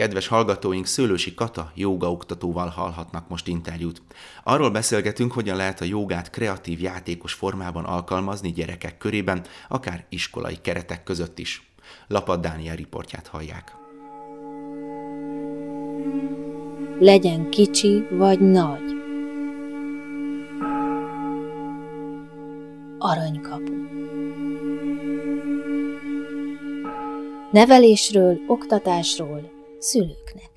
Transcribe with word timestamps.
Kedves 0.00 0.26
hallgatóink, 0.26 0.86
Szőlősi 0.86 1.34
Kata 1.34 1.72
jogaoktatóval 1.74 2.68
hallhatnak 2.68 3.28
most 3.28 3.46
interjút. 3.46 4.02
Arról 4.44 4.70
beszélgetünk, 4.70 5.32
hogyan 5.32 5.56
lehet 5.56 5.80
a 5.80 5.84
jogát 5.84 6.30
kreatív 6.30 6.80
játékos 6.80 7.32
formában 7.32 7.84
alkalmazni 7.84 8.52
gyerekek 8.52 8.98
körében, 8.98 9.44
akár 9.68 10.04
iskolai 10.08 10.56
keretek 10.62 11.02
között 11.02 11.38
is. 11.38 11.70
Lapad 12.06 12.40
Dániel 12.40 12.76
riportját 12.76 13.26
hallják. 13.26 13.72
Legyen 16.98 17.50
kicsi 17.50 18.06
vagy 18.10 18.40
nagy. 18.40 18.96
Aranykapu. 22.98 23.72
Nevelésről, 27.50 28.38
oktatásról, 28.46 29.58
szülőknek. 29.80 30.50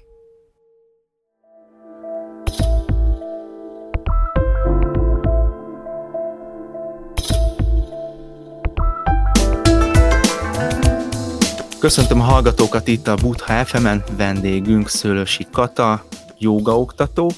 Köszöntöm 11.80 12.22
a 12.22 12.24
hallgatókat 12.24 12.88
itt 12.88 13.08
a 13.08 13.16
Butha 13.16 13.66
FM-en, 13.66 14.04
vendégünk 14.18 14.90
Szőlősi 14.90 15.48
Kata, 15.52 16.06
jogaoktató. 16.38 17.32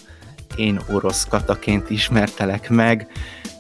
Én 0.56 0.80
orosz 0.94 1.26
Kataként 1.26 1.90
ismertelek 1.90 2.70
meg, 2.70 3.08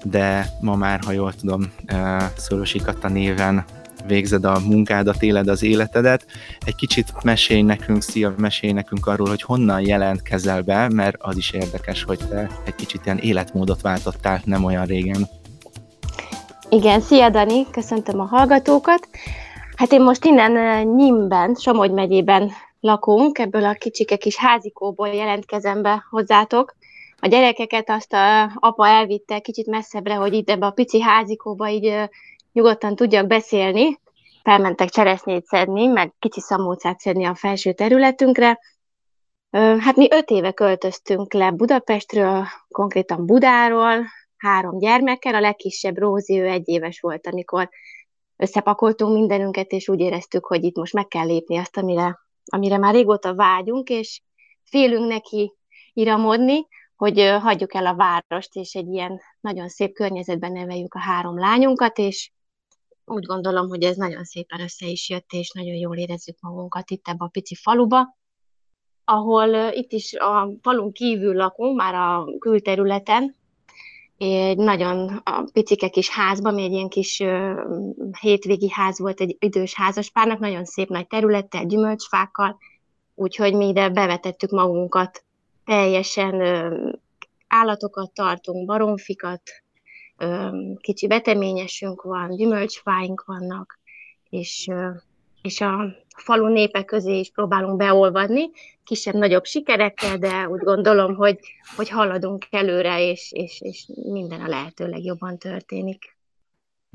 de 0.04 0.50
ma 0.62 0.76
már, 0.76 1.00
ha 1.06 1.12
jól 1.12 1.34
tudom, 1.34 1.72
eh, 1.86 2.30
Szőlősi 2.38 2.80
Kata 2.80 3.08
néven 3.08 3.66
végzed 4.08 4.46
a 4.46 4.60
munkádat, 4.60 5.22
éled 5.22 5.48
az 5.48 5.64
életedet. 5.64 6.26
Egy 6.66 6.76
kicsit 6.76 7.24
mesélj 7.24 7.62
nekünk, 7.62 8.02
szia, 8.02 8.34
mesélj 8.38 8.74
nekünk 8.74 9.08
arról, 9.08 9.28
hogy 9.28 9.42
honnan 9.42 9.82
jelentkezel 9.82 10.62
be, 10.62 10.90
mert 10.90 11.16
az 11.20 11.38
is 11.38 11.52
érdekes, 11.52 12.04
hogy 12.04 12.20
te 12.30 12.50
egy 12.66 12.76
kicsit 12.76 13.02
ilyen 13.06 13.18
életmódot 13.18 13.82
váltottál 13.82 14.42
nem 14.46 14.64
olyan 14.64 14.86
régen. 14.86 15.28
Igen, 16.70 17.02
szia 17.02 17.30
Dani, 17.30 17.66
köszöntöm 17.72 18.20
a 18.20 18.26
hallgatókat. 18.26 19.08
Hát 19.76 19.92
én 19.92 20.02
most 20.02 20.26
innen 20.26 20.58
eh, 20.58 20.84
Nyimben, 20.84 21.54
Somogy 21.54 21.92
megyében 21.92 22.52
lakunk, 22.80 23.40
ebből 23.40 23.66
a 23.66 23.74
kicsike 23.74 24.16
kis 24.16 24.36
házikóból 24.38 25.08
jelentkezem 25.08 25.82
be 25.82 26.06
hozzátok. 26.10 26.76
A 27.20 27.28
gyerekeket 27.28 27.90
azt 27.90 28.14
a 28.14 28.52
apa 28.56 28.88
elvitte 28.88 29.40
kicsit 29.40 29.68
messzebbre, 29.68 30.14
hogy 30.14 30.34
itt 30.34 30.50
ebbe 30.50 30.66
a 30.66 30.72
pici 30.72 31.02
házikóba 31.02 31.70
így 31.70 31.86
eh, 31.86 32.08
nyugodtan 32.56 32.96
tudjak 32.96 33.28
beszélni, 33.28 34.00
felmentek 34.44 34.90
cseresznyét 34.90 35.46
szedni, 35.46 35.86
meg 35.86 36.14
kicsi 36.20 36.40
szamócát 36.40 37.00
szedni 37.00 37.26
a 37.26 37.36
felső 37.36 37.74
területünkre. 37.74 38.60
Hát 39.52 39.96
mi 39.96 40.08
öt 40.12 40.30
éve 40.30 40.52
költöztünk 40.52 41.34
le 41.34 41.52
Budapestről, 41.52 42.46
konkrétan 42.68 43.26
Budáról, 43.26 44.06
három 44.38 44.78
gyermekkel, 44.78 45.36
a 45.36 45.40
legkisebb 45.40 45.98
Rózi, 45.98 46.40
ő 46.40 46.48
egy 46.48 46.68
éves 46.68 47.00
volt, 47.00 47.28
amikor 47.28 47.70
összepakoltunk 48.36 49.14
mindenünket, 49.14 49.72
és 49.72 49.90
úgy 49.90 50.00
éreztük, 50.00 50.46
hogy 50.46 50.64
itt 50.64 50.76
most 50.76 50.94
meg 50.94 51.08
kell 51.08 51.26
lépni 51.26 51.58
azt, 51.58 51.78
amire, 51.78 52.20
amire 52.46 52.78
már 52.78 52.94
régóta 52.94 53.36
vágyunk, 53.36 53.90
és 53.90 54.22
félünk 54.64 55.08
neki 55.08 55.54
iramodni, 55.94 56.68
hogy 56.96 57.20
hagyjuk 57.42 57.74
el 57.74 57.86
a 57.86 57.96
várost, 57.96 58.56
és 58.56 58.74
egy 58.74 58.88
ilyen 58.88 59.22
nagyon 59.40 59.70
szép 59.70 59.94
környezetben 59.94 60.52
neveljük 60.52 60.94
a 60.94 61.00
három 61.00 61.40
lányunkat, 61.40 61.98
és 61.98 62.34
úgy 63.06 63.26
gondolom, 63.26 63.68
hogy 63.68 63.84
ez 63.84 63.96
nagyon 63.96 64.24
szépen 64.24 64.62
össze 64.62 64.88
is 64.88 65.10
jött, 65.10 65.32
és 65.32 65.52
nagyon 65.52 65.76
jól 65.76 65.98
érezzük 65.98 66.38
magunkat 66.40 66.90
itt 66.90 67.08
ebbe 67.08 67.26
a 67.26 67.28
pici 67.28 67.56
faluba, 67.56 68.18
ahol 69.04 69.72
itt 69.72 69.92
is 69.92 70.14
a 70.14 70.50
falun 70.62 70.92
kívül 70.92 71.36
lakunk, 71.36 71.78
már 71.78 71.94
a 71.96 72.26
külterületen, 72.40 73.36
egy 74.18 74.58
nagyon 74.58 75.22
a 75.24 75.50
picike 75.54 75.90
kis 75.90 76.10
házban, 76.10 76.54
mi 76.54 76.64
egy 76.64 76.72
ilyen 76.72 76.90
kis 76.90 77.24
hétvégi 78.20 78.70
ház 78.72 79.00
volt 79.00 79.22
egy 79.22 79.36
idős 79.40 79.74
házaspárnak, 79.74 80.40
nagyon 80.40 80.66
szép 80.66 80.90
nagy 80.90 81.08
területtel, 81.08 81.66
gyümölcsfákkal, 81.66 82.58
úgyhogy 83.16 83.54
mi 83.54 83.68
ide 83.68 83.90
bevetettük 83.90 84.50
magunkat, 84.50 85.24
teljesen 85.66 86.42
állatokat 87.48 88.14
tartunk, 88.14 88.66
baromfikat, 88.66 89.42
kicsi 90.82 91.08
beteményesünk 91.08 92.02
van, 92.02 92.36
gyümölcsfáink 92.36 93.24
vannak, 93.26 93.80
és, 94.30 94.70
és 95.42 95.62
a 95.62 95.96
falu 96.16 96.48
népe 96.48 96.84
közé 96.84 97.20
is 97.20 97.32
próbálunk 97.32 97.78
beolvadni, 97.78 98.50
kisebb-nagyobb 98.84 99.46
sikerekkel, 99.46 100.18
de 100.18 100.50
úgy 100.50 100.60
gondolom, 100.60 101.16
hogy, 101.16 101.40
hogy 101.76 101.90
haladunk 101.90 102.46
előre, 102.50 103.10
és, 103.10 103.32
és, 103.32 103.62
és 103.62 103.90
minden 103.96 104.42
a 104.42 104.48
lehető 104.48 104.88
legjobban 104.88 105.38
történik 105.38 106.15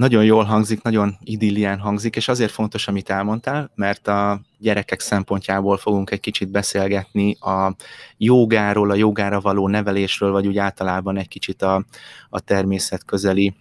nagyon 0.00 0.24
jól 0.24 0.44
hangzik, 0.44 0.82
nagyon 0.82 1.16
idillián 1.22 1.78
hangzik, 1.78 2.16
és 2.16 2.28
azért 2.28 2.50
fontos, 2.50 2.88
amit 2.88 3.10
elmondtál, 3.10 3.70
mert 3.74 4.08
a 4.08 4.40
gyerekek 4.58 5.00
szempontjából 5.00 5.76
fogunk 5.76 6.10
egy 6.10 6.20
kicsit 6.20 6.50
beszélgetni 6.50 7.36
a 7.40 7.74
jogáról, 8.16 8.90
a 8.90 8.94
jogára 8.94 9.40
való 9.40 9.68
nevelésről, 9.68 10.30
vagy 10.30 10.46
úgy 10.46 10.58
általában 10.58 11.16
egy 11.16 11.28
kicsit 11.28 11.62
a, 11.62 11.84
a 12.30 12.40
természet 12.40 13.04
közeli 13.04 13.54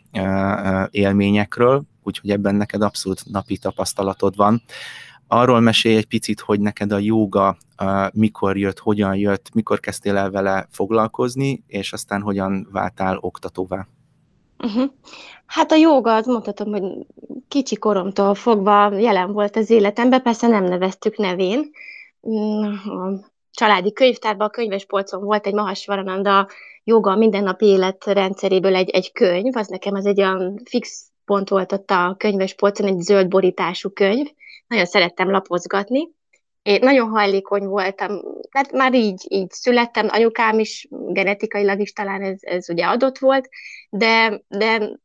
élményekről, 0.92 1.84
úgyhogy 2.04 2.30
ebben 2.30 2.56
neked 2.56 2.82
abszolút 2.82 3.22
napi 3.26 3.58
tapasztalatod 3.58 4.36
van. 4.36 4.62
Arról 5.28 5.60
mesélj 5.60 5.96
egy 5.96 6.08
picit, 6.08 6.40
hogy 6.40 6.60
neked 6.60 6.92
a 6.92 6.98
joga 6.98 7.58
mikor 8.12 8.58
jött, 8.58 8.80
hogyan 8.80 9.16
jött, 9.16 9.54
mikor 9.54 9.80
kezdtél 9.80 10.18
el 10.18 10.32
vele 10.32 10.68
foglalkozni, 10.72 11.64
és 11.68 11.94
aztán 11.94 12.22
hogyan 12.22 12.68
váltál 12.72 13.18
oktatóvá. 13.18 13.88
Uh-huh. 14.64 14.92
Hát 15.46 15.72
a 15.72 15.76
joga, 15.76 16.16
az 16.16 16.26
mondhatom, 16.26 16.72
hogy 16.72 17.06
kicsi 17.48 17.76
koromtól 17.76 18.36
fogva 18.36 18.98
jelen 18.98 19.32
volt 19.32 19.56
az 19.56 19.70
életemben, 19.70 20.22
persze 20.22 20.48
nem 20.48 20.64
neveztük 20.64 21.18
nevén. 21.18 21.70
Mm, 22.30 22.64
a 22.64 23.20
családi 23.52 23.94
könyvtárban, 23.94 24.48
a 24.48 24.50
könyvespolcon 24.50 25.24
volt 25.24 25.48
egy 25.48 25.54
Mahasvarananda 25.54 26.48
joga 26.84 27.16
mindennapi 27.16 27.66
életrendszeréből 27.66 28.76
egy, 28.76 28.90
egy 28.90 29.12
könyv, 29.12 29.56
az 29.56 29.68
nekem 29.68 29.94
az 29.94 30.06
egy 30.06 30.20
olyan 30.20 30.62
fix 30.66 31.12
pont 31.26 31.50
volt 31.50 31.72
ott 31.72 31.92
a 31.92 32.16
könyvespolcon, 32.18 32.88
egy 32.88 33.00
zöld 33.00 33.28
borítású 33.28 33.90
könyv. 33.90 34.28
Nagyon 34.68 34.86
szerettem 34.86 35.32
lapozgatni, 35.32 36.10
én 36.62 36.80
nagyon 36.82 37.10
hajlékony 37.10 37.66
voltam, 37.66 38.22
hát 38.52 38.72
már 38.72 38.94
így, 38.94 39.26
így 39.28 39.52
születtem, 39.52 40.08
anyukám 40.10 40.60
is 40.60 40.88
genetikailag 40.90 41.80
is 41.80 41.94
talán 41.94 42.22
ez, 42.22 42.38
ez 42.40 42.70
ugye 42.70 42.86
adott 42.86 43.18
volt, 43.18 43.50
de, 43.90 44.42
de 44.48 45.00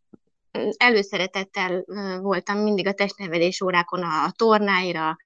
előszeretettel 0.77 1.85
voltam 2.21 2.59
mindig 2.59 2.87
a 2.87 2.93
testnevelés 2.93 3.61
órákon 3.61 4.03
a, 4.03 4.25
a 4.25 4.33
tornáira, 4.37 5.17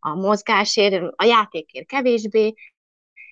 a 0.00 0.14
mozgásért, 0.14 1.12
a 1.16 1.24
játékért 1.24 1.86
kevésbé, 1.86 2.54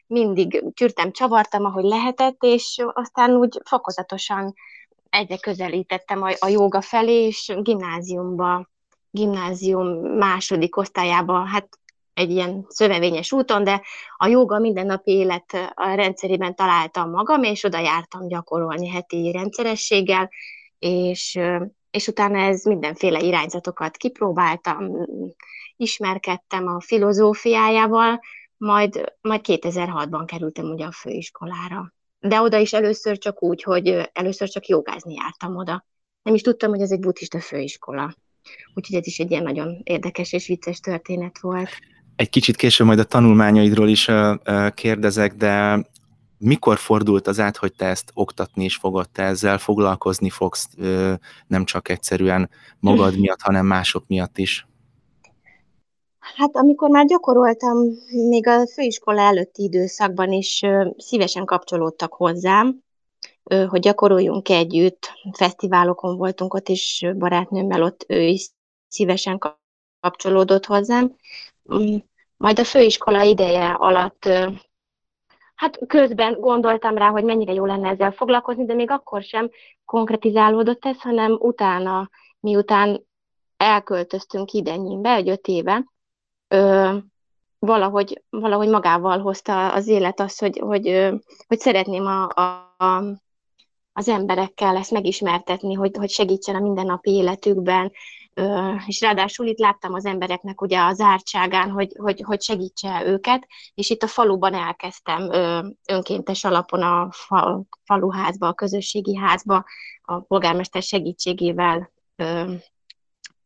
mindig 0.07 0.65
csürtem, 0.75 1.13
csavartam, 1.13 1.65
ahogy 1.65 1.85
lehetett, 1.85 2.37
és 2.41 2.83
aztán 2.93 3.37
úgy 3.37 3.61
fokozatosan 3.65 4.55
egyre 5.11 5.37
közelítettem 5.37 6.23
a, 6.23 6.33
a 6.39 6.49
joga 6.49 6.81
felé, 6.81 7.27
és 7.27 7.53
gimnáziumba, 7.63 8.69
gimnázium 9.11 9.89
második 10.17 10.77
osztályába, 10.77 11.45
hát 11.47 11.69
egy 12.19 12.31
ilyen 12.31 12.67
szövevényes 12.69 13.33
úton, 13.33 13.65
de 13.65 13.83
a 14.17 14.27
joga 14.27 14.59
mindennapi 14.59 15.11
élet 15.11 15.73
a 15.75 15.95
rendszerében 15.95 16.55
találtam 16.55 17.11
magam, 17.11 17.43
és 17.43 17.65
oda 17.65 17.79
jártam 17.79 18.29
gyakorolni 18.29 18.89
heti 18.89 19.31
rendszerességgel, 19.31 20.31
és, 20.79 21.39
és 21.91 22.07
utána 22.07 22.39
ez 22.39 22.65
mindenféle 22.65 23.21
irányzatokat 23.21 23.97
kipróbáltam, 23.97 25.07
ismerkedtem 25.77 26.67
a 26.67 26.81
filozófiájával, 26.81 28.21
majd, 28.57 29.15
majd 29.21 29.41
2006-ban 29.45 30.23
kerültem 30.27 30.65
ugye 30.65 30.85
a 30.85 30.93
főiskolára. 30.93 31.93
De 32.21 32.41
oda 32.41 32.59
is 32.59 32.73
először 32.73 33.19
csak 33.19 33.43
úgy, 33.43 33.63
hogy 33.63 34.11
először 34.13 34.49
csak 34.49 34.67
jogázni 34.67 35.15
jártam 35.15 35.57
oda. 35.57 35.87
Nem 36.23 36.35
is 36.35 36.43
tudtam, 36.43 36.71
hogy 36.71 36.81
ez 36.81 36.91
egy 36.91 37.01
buddhista 37.01 37.41
főiskola. 37.41 38.15
Úgyhogy 38.75 38.97
ez 38.97 39.07
is 39.07 39.19
egy 39.19 39.31
ilyen 39.31 39.43
nagyon 39.43 39.81
érdekes 39.85 40.33
és 40.33 40.47
vicces 40.47 40.81
történet 40.81 41.39
volt. 41.39 41.71
Egy 42.19 42.31
kicsit 42.31 42.57
később 42.57 42.87
majd 42.87 42.99
a 42.99 43.05
tanulmányaidról 43.05 43.89
is 43.89 44.11
kérdezek, 44.75 45.35
de 45.35 45.85
mikor 46.39 46.79
fordult 46.79 47.27
az 47.27 47.41
át, 47.41 47.57
hogy 47.57 47.73
te 47.73 47.87
ezt 47.87 48.11
oktatni 48.15 48.65
is 48.65 48.77
fogod, 48.77 49.11
te 49.11 49.23
ezzel 49.23 49.59
foglalkozni 49.59 50.31
fogsz, 50.31 50.69
nem 51.47 51.65
csak 51.65 51.89
egyszerűen 51.89 52.51
magad 52.81 53.19
miatt, 53.21 53.41
hanem 53.41 53.67
mások 53.67 54.05
miatt 54.07 54.39
is? 54.39 54.67
Hát 56.19 56.57
amikor 56.57 56.91
már 56.91 57.05
gyakoroltam, 57.05 57.77
még 58.29 58.47
a 58.47 58.67
főiskola 58.67 59.21
előtti 59.21 59.63
időszakban 59.63 60.33
is 60.33 60.63
szívesen 60.97 61.45
kapcsolódtak 61.45 62.15
hozzám, 62.15 62.83
hogy 63.69 63.81
gyakoroljunk 63.81 64.49
együtt, 64.49 65.13
fesztiválokon 65.33 66.17
voltunk 66.17 66.55
ott 66.55 66.69
is 66.69 67.05
barátnőmmel, 67.19 67.83
ott 67.83 68.05
ő 68.09 68.23
is 68.23 68.51
szívesen 68.89 69.39
kapcsolódott 70.01 70.67
hozzám. 70.67 71.17
Mm, 71.75 71.97
Majd 72.37 72.59
a 72.59 72.65
főiskola 72.65 73.23
ideje 73.23 73.71
alatt 73.71 74.29
Hát 75.59 75.79
közben 75.87 76.41
gondoltam 76.41 76.97
rá, 76.97 77.09
hogy 77.09 77.25
mennyire 77.25 77.53
jó 77.53 77.65
lenne 77.65 77.89
ezzel 77.89 78.11
foglalkozni, 78.11 78.65
de 78.65 78.75
még 78.75 78.91
akkor 78.91 79.23
sem 79.23 79.51
konkretizálódott 79.85 80.85
ez, 80.85 81.01
hanem 81.01 81.33
utána, 81.33 82.11
miután 82.41 83.07
elköltöztünk 83.57 84.53
ide 84.53 84.77
be, 84.79 85.11
egy 85.11 85.29
öt 85.29 85.47
éve, 85.47 85.85
ö, 86.49 86.97
valahogy, 87.59 88.23
valahogy 88.31 88.69
magával 88.69 89.19
hozta 89.19 89.73
az 89.73 89.87
élet 89.87 90.21
azt, 90.21 90.41
hogy, 90.41 90.59
hogy, 90.59 91.11
hogy 91.47 91.59
szeretném 91.59 92.07
a, 92.07 92.23
a, 92.23 92.75
a, 92.85 93.03
az 93.93 94.09
emberekkel 94.09 94.77
ezt 94.77 94.91
megismertetni, 94.91 95.75
hogy, 95.75 95.97
hogy 95.97 96.11
segítsen 96.11 96.55
a 96.55 96.61
mindennapi 96.61 97.11
életükben, 97.11 97.93
és 98.87 99.01
ráadásul 99.01 99.47
itt 99.47 99.59
láttam 99.59 99.95
az 99.95 100.05
embereknek 100.05 100.61
ugye 100.61 100.81
az 100.81 101.01
ártságán, 101.01 101.71
hogy, 101.71 101.93
hogy, 101.99 102.21
hogy 102.21 102.43
segítse 102.43 103.03
őket, 103.07 103.47
és 103.75 103.91
itt 103.91 104.03
a 104.03 104.07
faluban 104.07 104.55
elkezdtem 104.55 105.31
önkéntes 105.87 106.45
alapon 106.45 106.83
a 106.83 107.09
faluházba, 107.85 108.47
a 108.47 108.55
közösségi 108.55 109.17
házba 109.17 109.65
a 110.03 110.21
polgármester 110.21 110.83
segítségével 110.83 111.93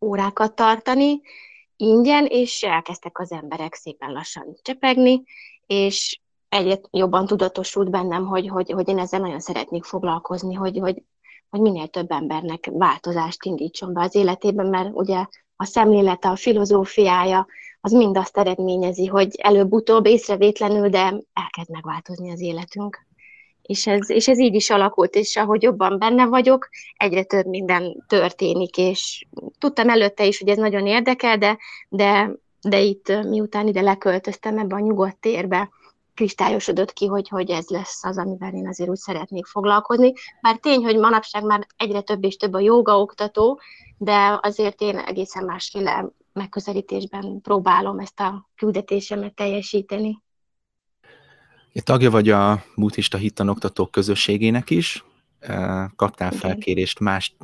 órákat 0.01 0.55
tartani, 0.55 1.21
ingyen, 1.77 2.27
és 2.27 2.63
elkezdtek 2.63 3.19
az 3.19 3.33
emberek 3.33 3.75
szépen 3.75 4.13
lassan 4.13 4.57
csepegni, 4.63 5.23
és 5.67 6.21
egyre 6.49 6.81
jobban 6.91 7.27
tudatosult 7.27 7.91
bennem, 7.91 8.27
hogy, 8.27 8.49
hogy, 8.49 8.71
hogy 8.71 8.89
én 8.89 8.99
ezzel 8.99 9.21
nagyon 9.21 9.41
szeretnék 9.41 9.85
foglalkozni, 9.85 10.55
hogy, 10.55 10.79
hogy 10.79 11.03
hogy 11.53 11.61
minél 11.61 11.87
több 11.87 12.11
embernek 12.11 12.69
változást 12.73 13.45
indítson 13.45 13.93
be 13.93 14.01
az 14.01 14.15
életében, 14.15 14.67
mert 14.67 14.91
ugye 14.93 15.27
a 15.57 15.65
szemlélete, 15.65 16.29
a 16.29 16.37
filozófiája, 16.37 17.47
az 17.81 17.93
mind 17.93 18.17
azt 18.17 18.39
eredményezi, 18.39 19.07
hogy 19.07 19.35
előbb-utóbb 19.43 20.07
észrevétlenül, 20.07 20.89
de 20.89 20.99
elkezd 21.33 21.71
megváltozni 21.71 22.31
az 22.31 22.41
életünk. 22.41 23.07
És 23.63 23.87
ez, 23.87 24.11
és 24.11 24.29
ez 24.29 24.39
így 24.39 24.55
is 24.55 24.71
alakult, 24.71 25.15
és 25.15 25.37
ahogy 25.37 25.63
jobban 25.63 25.99
benne 25.99 26.27
vagyok, 26.27 26.69
egyre 26.97 27.23
több 27.23 27.47
minden 27.47 28.05
történik, 28.07 28.77
és 28.77 29.27
tudtam 29.59 29.89
előtte 29.89 30.25
is, 30.25 30.39
hogy 30.39 30.49
ez 30.49 30.59
nagyon 30.59 30.87
érdekel, 30.87 31.39
de, 31.39 31.59
de, 31.89 32.31
de 32.61 32.81
itt 32.81 33.23
miután 33.29 33.67
ide 33.67 33.81
leköltöztem 33.81 34.59
ebbe 34.59 34.75
a 34.75 34.81
nyugodt 34.81 35.21
térbe, 35.21 35.71
kristályosodott 36.15 36.93
ki, 36.93 37.07
hogy, 37.07 37.29
hogy 37.29 37.51
ez 37.51 37.69
lesz 37.69 38.05
az, 38.05 38.19
amivel 38.19 38.55
én 38.55 38.69
azért 38.69 38.91
úgy 38.91 38.97
szeretnék 38.97 39.47
foglalkozni. 39.47 40.13
Bár 40.41 40.57
tény, 40.57 40.85
hogy 40.85 40.99
manapság 40.99 41.45
már 41.45 41.67
egyre 41.77 42.01
több 42.01 42.25
és 42.25 42.37
több 42.37 42.55
a 42.55 42.61
joga 42.61 43.01
oktató, 43.01 43.61
de 43.99 44.39
azért 44.43 44.81
én 44.81 44.99
egészen 44.99 45.45
másféle 45.45 46.09
megközelítésben 46.33 47.41
próbálom 47.41 47.99
ezt 47.99 48.21
a 48.21 48.49
küldetésemet 48.57 49.35
teljesíteni. 49.35 50.23
Tagja 51.85 52.11
vagy 52.11 52.29
a 52.29 52.65
buddhista 52.75 53.19
hittanoktatók 53.19 53.91
közösségének 53.91 54.71
is, 54.71 55.05
kaptál 55.97 56.31
felkérést 56.31 57.01
más 57.01 57.37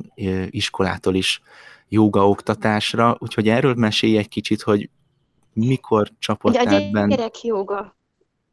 iskolától 0.49 1.15
is 1.15 1.41
joga 1.87 2.29
oktatásra, 2.29 3.17
úgyhogy 3.19 3.47
erről 3.47 3.73
mesélj 3.73 4.17
egy 4.17 4.27
kicsit, 4.27 4.61
hogy 4.61 4.89
mikor 5.53 6.11
csapott 6.19 6.55
át 6.55 6.91
benne. 6.91 7.13
A 7.13 7.17
gyerek 7.17 7.43
joga. 7.43 7.97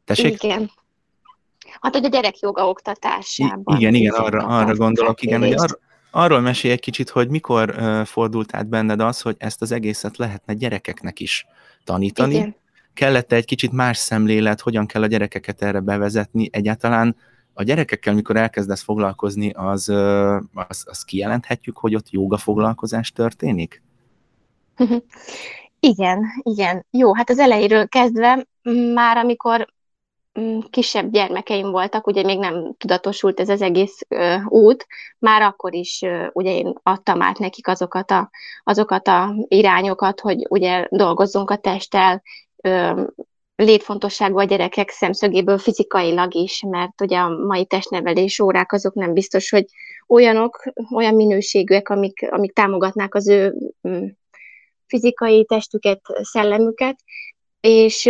Tessék? 0.07 0.43
Igen. 0.43 0.71
Hát, 1.81 1.93
hogy 1.93 2.05
a 2.05 2.07
gyerek 2.07 2.39
joga 2.39 2.69
oktatásában. 2.69 3.77
Igen, 3.77 3.93
igen, 3.93 4.13
arra, 4.13 4.45
arra 4.45 4.75
gondolok, 4.75 5.21
igen, 5.21 5.39
hogy 5.39 5.53
ar- 5.53 5.79
arról 6.11 6.39
mesélj 6.39 6.73
egy 6.73 6.79
kicsit, 6.79 7.09
hogy 7.09 7.29
mikor 7.29 7.75
uh, 7.77 8.05
fordult 8.05 8.55
át 8.55 8.67
benned 8.67 8.99
az, 8.99 9.21
hogy 9.21 9.35
ezt 9.37 9.61
az 9.61 9.71
egészet 9.71 10.17
lehetne 10.17 10.53
gyerekeknek 10.53 11.19
is 11.19 11.45
tanítani. 11.83 12.33
Igen. 12.33 12.55
Kellett 12.93 13.31
egy 13.31 13.45
kicsit 13.45 13.71
más 13.71 13.97
szemlélet, 13.97 14.61
hogyan 14.61 14.85
kell 14.85 15.01
a 15.01 15.07
gyerekeket 15.07 15.61
erre 15.61 15.79
bevezetni, 15.79 16.49
egyáltalán 16.51 17.15
a 17.53 17.63
gyerekekkel, 17.63 18.13
mikor 18.13 18.35
elkezdesz 18.35 18.81
foglalkozni, 18.83 19.49
az, 19.49 19.89
az, 20.53 20.83
az 20.85 21.03
kijelenthetjük, 21.05 21.77
hogy 21.77 21.95
ott 21.95 22.09
joga 22.09 22.37
foglalkozás 22.37 23.11
történik? 23.11 23.83
Igen, 25.79 26.23
igen. 26.41 26.85
Jó, 26.91 27.15
hát 27.15 27.29
az 27.29 27.39
elejéről 27.39 27.87
kezdve, 27.87 28.47
már 28.93 29.17
amikor 29.17 29.67
kisebb 30.69 31.11
gyermekeim 31.11 31.71
voltak, 31.71 32.07
ugye 32.07 32.23
még 32.23 32.39
nem 32.39 32.73
tudatosult 32.77 33.39
ez 33.39 33.49
az 33.49 33.61
egész 33.61 33.99
ö, 34.07 34.35
út, 34.47 34.87
már 35.19 35.41
akkor 35.41 35.73
is 35.73 36.01
ö, 36.01 36.27
ugye 36.33 36.51
én 36.51 36.73
adtam 36.83 37.21
át 37.21 37.39
nekik 37.39 37.67
azokat 37.67 38.11
a, 38.11 38.29
azokat 38.63 39.07
a 39.07 39.35
irányokat, 39.47 40.19
hogy 40.19 40.45
ugye 40.49 40.87
dolgozzunk 40.89 41.49
a 41.49 41.55
testtel, 41.55 42.21
ö, 42.55 43.03
létfontosságú 43.55 44.37
a 44.39 44.43
gyerekek 44.43 44.89
szemszögéből 44.89 45.57
fizikailag 45.57 46.35
is, 46.35 46.63
mert 46.67 47.01
ugye 47.01 47.17
a 47.17 47.29
mai 47.29 47.65
testnevelés 47.65 48.39
órák 48.39 48.73
azok 48.73 48.93
nem 48.93 49.13
biztos, 49.13 49.49
hogy 49.49 49.65
olyanok, 50.07 50.63
olyan 50.95 51.15
minőségűek, 51.15 51.89
amik, 51.89 52.31
amik 52.31 52.53
támogatnák 52.53 53.15
az 53.15 53.27
ő 53.27 53.55
mm, 53.87 54.05
fizikai 54.85 55.45
testüket, 55.45 56.01
szellemüket, 56.21 56.95
és 57.59 58.09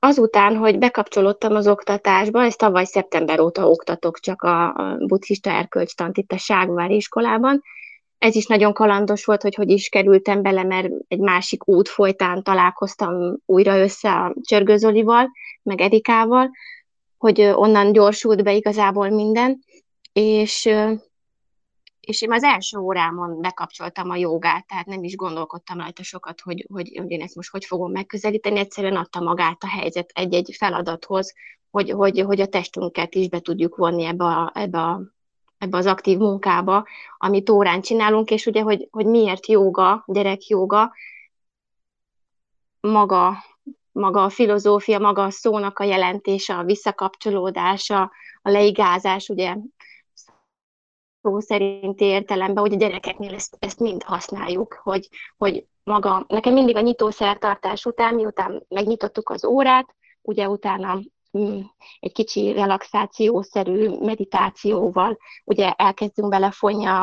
azután, 0.00 0.56
hogy 0.56 0.78
bekapcsolódtam 0.78 1.54
az 1.54 1.68
oktatásba, 1.68 2.42
ezt 2.42 2.58
tavaly 2.58 2.84
szeptember 2.84 3.40
óta 3.40 3.68
oktatok 3.68 4.18
csak 4.18 4.42
a, 4.42 4.74
buddhista 4.98 5.50
erkölcstant 5.50 6.16
itt 6.16 6.32
a 6.32 6.38
Ságvár 6.38 6.90
iskolában, 6.90 7.62
ez 8.18 8.34
is 8.34 8.46
nagyon 8.46 8.72
kalandos 8.72 9.24
volt, 9.24 9.42
hogy 9.42 9.54
hogy 9.54 9.70
is 9.70 9.88
kerültem 9.88 10.42
bele, 10.42 10.62
mert 10.62 10.88
egy 11.08 11.18
másik 11.18 11.68
út 11.68 11.88
folytán 11.88 12.42
találkoztam 12.42 13.36
újra 13.46 13.78
össze 13.78 14.10
a 14.10 14.34
Csörgőzolival, 14.40 15.30
meg 15.62 15.80
Edikával, 15.80 16.50
hogy 17.18 17.40
onnan 17.40 17.92
gyorsult 17.92 18.42
be 18.42 18.52
igazából 18.52 19.08
minden, 19.08 19.64
és 20.12 20.68
és 22.00 22.22
én 22.22 22.32
az 22.32 22.42
első 22.42 22.78
órámon 22.78 23.40
bekapcsoltam 23.40 24.10
a 24.10 24.16
jogát, 24.16 24.66
tehát 24.66 24.86
nem 24.86 25.04
is 25.04 25.16
gondolkodtam 25.16 25.78
rajta 25.78 26.02
sokat, 26.02 26.40
hogy, 26.40 26.66
hogy, 26.72 26.96
hogy 26.96 27.10
én 27.10 27.20
ezt 27.20 27.34
most 27.34 27.50
hogy 27.50 27.64
fogom 27.64 27.92
megközelíteni, 27.92 28.58
egyszerűen 28.58 28.96
adta 28.96 29.20
magát 29.20 29.62
a 29.62 29.68
helyzet 29.68 30.10
egy-egy 30.14 30.54
feladathoz, 30.58 31.34
hogy, 31.70 31.90
hogy, 31.90 32.20
hogy 32.20 32.40
a 32.40 32.46
testünket 32.46 33.14
is 33.14 33.28
be 33.28 33.40
tudjuk 33.40 33.76
vonni 33.76 34.04
ebbe, 34.04 34.24
a, 34.24 34.52
ebbe, 34.54 34.78
a, 34.78 35.02
ebbe 35.58 35.76
az 35.76 35.86
aktív 35.86 36.18
munkába, 36.18 36.86
amit 37.18 37.50
órán 37.50 37.80
csinálunk, 37.80 38.30
és 38.30 38.46
ugye, 38.46 38.60
hogy, 38.60 38.88
hogy 38.90 39.06
miért 39.06 39.46
joga, 39.46 40.04
gyerek 40.06 40.46
joga, 40.46 40.92
maga, 42.80 43.36
maga 43.92 44.24
a 44.24 44.28
filozófia, 44.28 44.98
maga 44.98 45.22
a 45.22 45.30
szónak 45.30 45.78
a 45.78 45.84
jelentése, 45.84 46.54
a 46.56 46.64
visszakapcsolódása, 46.64 48.10
a 48.42 48.50
leigázás, 48.50 49.28
ugye 49.28 49.56
szó 51.22 51.40
szerinti 51.40 52.04
értelemben, 52.04 52.62
hogy 52.62 52.72
a 52.72 52.76
gyerekeknél 52.76 53.34
ezt, 53.34 53.56
ezt 53.58 53.80
mind 53.80 54.02
használjuk, 54.02 54.80
hogy, 54.82 55.08
hogy 55.36 55.66
maga, 55.82 56.24
nekem 56.28 56.52
mindig 56.52 56.76
a 56.76 56.80
nyitószertartás 56.80 57.84
után, 57.84 58.14
miután 58.14 58.64
megnyitottuk 58.68 59.30
az 59.30 59.44
órát, 59.44 59.94
ugye 60.22 60.48
utána 60.48 61.00
mm, 61.38 61.60
egy 62.00 62.12
kicsi 62.12 62.52
relaxációszerű 62.52 63.88
meditációval, 63.88 65.18
ugye 65.44 65.72
elkezdünk 65.72 66.28
belefonni 66.28 66.86
a, 66.86 67.02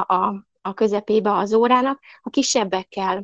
a 0.61 0.73
közepébe 0.73 1.33
az 1.33 1.53
órának, 1.53 1.99
a 2.21 2.29
kisebbekkel, 2.29 3.23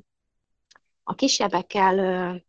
a 1.04 1.14
kisebbekkel 1.14 2.44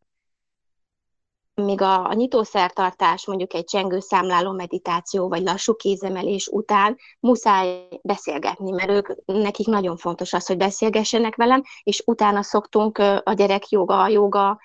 míg 1.54 1.80
a, 1.80 2.08
a 2.08 2.12
nyitószertartás, 2.12 3.26
mondjuk 3.26 3.54
egy 3.54 3.64
csengőszámláló 3.64 4.52
meditáció, 4.52 5.28
vagy 5.28 5.42
lassú 5.42 5.75
kézemelés 5.75 6.46
után 6.46 6.96
muszáj 7.20 7.88
beszélgetni, 8.02 8.70
mert 8.70 8.90
ők, 8.90 9.08
nekik 9.25 9.66
nagyon 9.66 9.96
fontos 9.96 10.32
az, 10.32 10.46
hogy 10.46 10.56
beszélgessenek 10.56 11.37
velem, 11.37 11.62
és 11.82 12.02
utána 12.06 12.42
szoktunk 12.42 12.99
a 13.25 13.32
gyerek 13.32 13.68
joga, 13.68 14.02
a 14.02 14.08
joga 14.08 14.61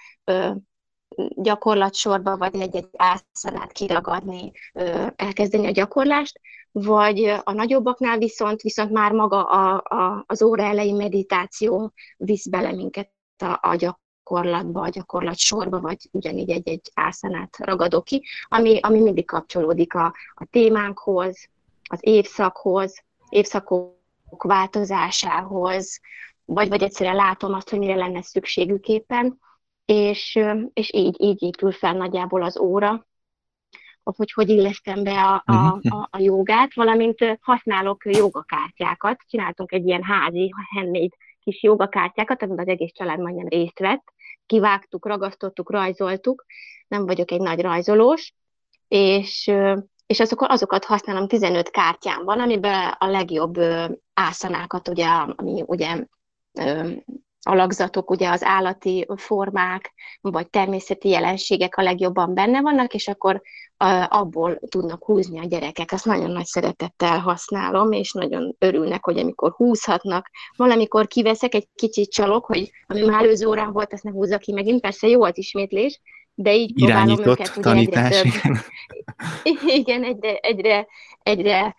gyakorlatsorba, 1.36 2.38
vagy 2.38 2.56
egy-egy 2.56 2.90
ászanát 2.98 3.72
kiragadni, 3.72 4.52
elkezdeni 5.16 5.68
a 5.68 5.72
gyakorlást, 5.72 6.40
vagy 6.72 7.24
a 7.44 7.52
nagyobbaknál 7.52 8.18
viszont, 8.18 8.62
viszont 8.62 8.92
már 8.92 9.12
maga 9.12 9.44
a, 9.44 9.84
a, 9.84 10.24
az 10.28 10.42
óra 10.42 10.64
elejé 10.64 10.92
meditáció 10.92 11.94
visz 12.18 12.48
bele 12.48 12.72
minket 12.72 13.12
a, 13.38 13.46
a 13.62 13.76
gyakorlatba 13.76 14.08
gyakorlatba, 14.30 14.82
a 14.82 14.90
gyakorlat 14.90 15.38
sorba, 15.38 15.80
vagy 15.80 15.98
ugyanígy 16.12 16.50
egy-egy 16.50 16.92
ászanát 16.94 17.58
ragadok 17.58 18.04
ki, 18.04 18.26
ami, 18.48 18.80
ami 18.80 19.02
mindig 19.02 19.26
kapcsolódik 19.26 19.94
a, 19.94 20.14
a 20.34 20.46
témánkhoz, 20.46 21.50
az 21.90 22.00
évszakhoz, 22.02 23.04
évszakok 23.30 24.44
változásához, 24.44 26.00
vagy, 26.46 26.70
vagy 26.70 26.84
egyszerűen 26.84 27.16
látom 27.16 27.54
azt, 27.54 27.70
hogy 27.70 27.80
mire 27.80 27.96
lenne 27.96 28.22
szükségük 28.22 28.88
éppen, 28.88 29.40
és, 29.86 30.40
és 30.74 30.94
így, 30.94 31.16
így 31.22 31.44
épül 31.44 31.72
fel 31.72 31.94
nagyjából 31.94 32.44
az 32.44 32.60
óra, 32.60 33.08
hogy 34.04 34.32
hogy 34.32 34.50
illesztem 34.50 35.04
be 35.04 35.22
a, 35.22 35.44
a, 35.46 35.76
mhm. 35.76 35.96
a, 35.96 36.08
a 36.12 36.20
jogát, 36.20 36.74
valamint 36.74 37.38
használok 37.42 38.06
jogakártyákat. 38.06 39.22
Csináltunk 39.28 39.72
egy 39.72 39.86
ilyen 39.86 40.04
házi, 40.04 40.54
handmade 40.74 41.16
kis 41.40 41.64
jogakártyákat, 41.64 42.42
amiben 42.42 42.66
az 42.66 42.72
egész 42.72 42.92
család 42.92 43.20
majdnem 43.20 43.48
részt 43.48 43.80
vett, 43.80 44.14
kivágtuk, 44.50 45.06
ragasztottuk, 45.06 45.72
rajzoltuk, 45.72 46.46
nem 46.88 47.06
vagyok 47.06 47.32
egy 47.32 47.42
nagy 47.42 47.62
rajzolós, 47.62 48.34
és, 48.88 49.52
és 50.06 50.20
azok, 50.20 50.42
azokat 50.42 50.86
használom 50.86 51.28
15 51.28 51.70
kártyámban, 51.70 52.40
amiben 52.40 52.96
a 52.98 53.08
legjobb 53.08 53.60
ászanákat, 54.14 54.88
ugye, 54.88 55.08
ami 55.08 55.64
ugye 55.66 56.06
alakzatok, 57.42 58.10
ugye 58.10 58.30
az 58.30 58.44
állati 58.44 59.08
formák, 59.16 59.94
vagy 60.22 60.50
természeti 60.50 61.10
jelenségek 61.10 61.78
a 61.78 61.82
legjobban 61.82 62.34
benne 62.34 62.62
vannak, 62.62 62.94
és 62.94 63.08
akkor 63.08 63.42
abból 64.08 64.60
tudnak 64.70 65.04
húzni 65.06 65.40
a 65.40 65.46
gyerekek. 65.46 65.92
Ezt 65.92 66.06
nagyon 66.06 66.32
nagy 66.32 66.46
szeretettel 66.46 67.20
használom, 67.20 67.92
és 67.92 68.12
nagyon 68.12 68.56
örülnek, 68.60 69.04
hogy 69.04 69.18
amikor 69.18 69.52
húzhatnak. 69.52 70.30
Valamikor 70.56 71.08
kiveszek, 71.08 71.54
egy 71.54 71.68
kicsit 71.76 72.12
csalok, 72.12 72.46
hogy 72.46 72.72
ami 72.88 73.02
már 73.02 73.24
előző 73.24 73.48
órán 73.48 73.72
volt, 73.72 73.94
ezt 73.94 74.04
ne 74.04 74.12
húzza 74.12 74.38
ki 74.38 74.52
megint. 74.52 74.82
Persze 74.82 75.08
jó 75.08 75.24
az 75.24 75.38
ismétlés, 75.38 76.02
de 76.34 76.56
így 76.56 76.74
próbálom 76.74 77.20
őket 77.20 77.52
ugye 77.52 77.62
tanítás, 77.62 78.22
egyre 78.22 78.40
több, 78.42 78.58
igen. 79.44 79.74
igen, 79.80 80.04
egyre, 80.04 80.36
egyre, 80.36 80.88
egyre 81.24 81.76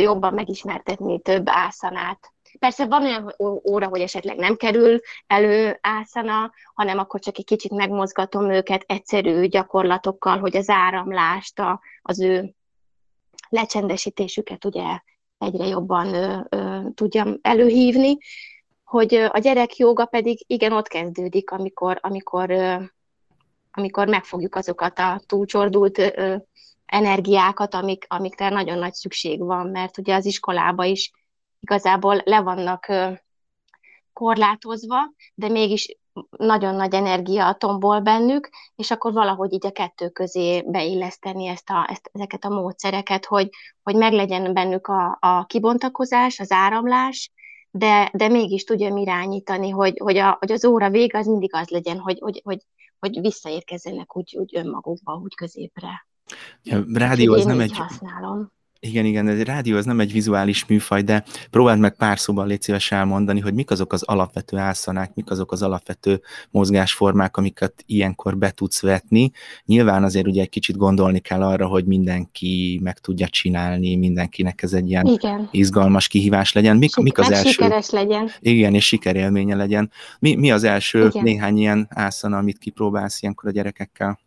jobban 0.00 0.34
megismertetni 0.34 1.20
több 1.20 1.44
ászanát 1.46 2.33
Persze 2.64 2.86
van 2.86 3.02
olyan 3.02 3.34
óra, 3.70 3.88
hogy 3.88 4.00
esetleg 4.00 4.36
nem 4.36 4.56
kerül 4.56 5.00
elő 5.26 5.78
ászana, 5.80 6.52
hanem 6.74 6.98
akkor 6.98 7.20
csak 7.20 7.38
egy 7.38 7.44
kicsit 7.44 7.70
megmozgatom 7.70 8.50
őket 8.50 8.84
egyszerű 8.86 9.46
gyakorlatokkal, 9.46 10.38
hogy 10.38 10.56
az 10.56 10.68
áramlást, 10.68 11.58
a, 11.58 11.80
az 12.02 12.20
ő 12.20 12.54
lecsendesítésüket 13.48 14.64
ugye 14.64 14.98
egyre 15.38 15.66
jobban 15.66 16.14
ö, 16.14 16.38
ö, 16.48 16.80
tudjam 16.94 17.38
előhívni, 17.42 18.18
hogy 18.84 19.14
a 19.14 19.38
gyerek 19.38 19.76
joga 19.76 20.04
pedig 20.04 20.44
igen 20.46 20.72
ott 20.72 20.88
kezdődik, 20.88 21.50
amikor, 21.50 21.98
amikor, 22.02 22.50
ö, 22.50 22.74
amikor 23.72 24.08
megfogjuk 24.08 24.54
azokat 24.54 24.98
a 24.98 25.20
túlcsordult 25.26 25.98
ö, 25.98 26.36
energiákat, 26.86 27.74
amik, 27.74 28.04
amikre 28.08 28.48
nagyon 28.48 28.78
nagy 28.78 28.94
szükség 28.94 29.40
van, 29.40 29.66
mert 29.66 29.98
ugye 29.98 30.14
az 30.14 30.24
iskolába 30.24 30.84
is 30.84 31.10
igazából 31.64 32.20
le 32.24 32.40
vannak 32.40 32.92
korlátozva, 34.12 34.96
de 35.34 35.48
mégis 35.48 35.96
nagyon 36.36 36.74
nagy 36.74 36.94
energia 36.94 37.56
tombol 37.58 38.00
bennük, 38.00 38.48
és 38.76 38.90
akkor 38.90 39.12
valahogy 39.12 39.52
így 39.52 39.66
a 39.66 39.72
kettő 39.72 40.08
közé 40.08 40.62
beilleszteni 40.66 41.46
ezt 41.46 41.70
a, 41.70 41.86
ezt, 41.90 42.10
ezeket 42.12 42.44
a 42.44 42.48
módszereket, 42.48 43.24
hogy, 43.24 43.48
hogy 43.82 43.96
meglegyen 43.96 44.52
bennük 44.52 44.86
a, 44.86 45.18
a 45.20 45.44
kibontakozás, 45.44 46.38
az 46.40 46.52
áramlás, 46.52 47.32
de, 47.70 48.10
de 48.12 48.28
mégis 48.28 48.64
tudjam 48.64 48.96
irányítani, 48.96 49.70
hogy, 49.70 49.98
hogy, 49.98 50.16
a, 50.16 50.36
hogy 50.40 50.52
az 50.52 50.64
óra 50.64 50.90
vége 50.90 51.18
az 51.18 51.26
mindig 51.26 51.54
az 51.54 51.68
legyen, 51.68 51.98
hogy, 51.98 52.18
hogy, 52.18 52.40
hogy, 52.44 52.62
hogy 52.98 53.20
visszaérkezzenek 53.20 54.16
úgy, 54.16 54.36
úgy 54.38 54.56
önmagukba, 54.56 55.14
úgy 55.14 55.34
középre. 55.34 56.06
Ja, 56.62 56.84
rádió 56.92 57.32
az 57.32 57.44
nem 57.44 57.60
egy, 57.60 57.76
használom. 57.76 58.53
Igen, 58.86 59.04
igen, 59.04 59.28
egy 59.28 59.42
rádió 59.42 59.76
az 59.76 59.84
nem 59.84 60.00
egy 60.00 60.12
vizuális 60.12 60.66
műfaj, 60.66 61.02
de 61.02 61.24
próbáld 61.50 61.78
meg 61.78 61.96
pár 61.96 62.18
szóban 62.18 62.46
légy 62.46 62.62
szíves 62.62 62.92
elmondani, 62.92 63.40
hogy 63.40 63.54
mik 63.54 63.70
azok 63.70 63.92
az 63.92 64.02
alapvető 64.02 64.56
ászanák, 64.56 65.14
mik 65.14 65.30
azok 65.30 65.52
az 65.52 65.62
alapvető 65.62 66.20
mozgásformák, 66.50 67.36
amiket 67.36 67.84
ilyenkor 67.86 68.36
be 68.36 68.50
tudsz 68.50 68.82
vetni. 68.82 69.30
Nyilván 69.64 70.04
azért 70.04 70.26
ugye 70.26 70.42
egy 70.42 70.48
kicsit 70.48 70.76
gondolni 70.76 71.18
kell 71.18 71.42
arra, 71.42 71.66
hogy 71.66 71.84
mindenki 71.84 72.80
meg 72.82 72.98
tudja 72.98 73.28
csinálni, 73.28 73.96
mindenkinek 73.96 74.62
ez 74.62 74.72
egy 74.72 74.88
ilyen 74.88 75.06
igen. 75.06 75.48
izgalmas 75.50 76.08
kihívás 76.08 76.52
legyen. 76.52 76.76
Mik, 76.76 76.92
Sik- 76.92 77.04
mik 77.04 77.18
az 77.18 77.30
első? 77.30 77.50
sikeres 77.50 77.90
legyen. 77.90 78.30
Igen, 78.40 78.74
és 78.74 78.86
sikerélménye 78.86 79.54
legyen. 79.54 79.90
Mi, 80.18 80.34
mi 80.34 80.50
az 80.50 80.64
első 80.64 81.06
igen. 81.06 81.22
néhány 81.22 81.58
ilyen 81.58 81.86
ászana, 81.90 82.38
amit 82.38 82.58
kipróbálsz 82.58 83.22
ilyenkor 83.22 83.48
a 83.48 83.52
gyerekekkel? 83.52 84.18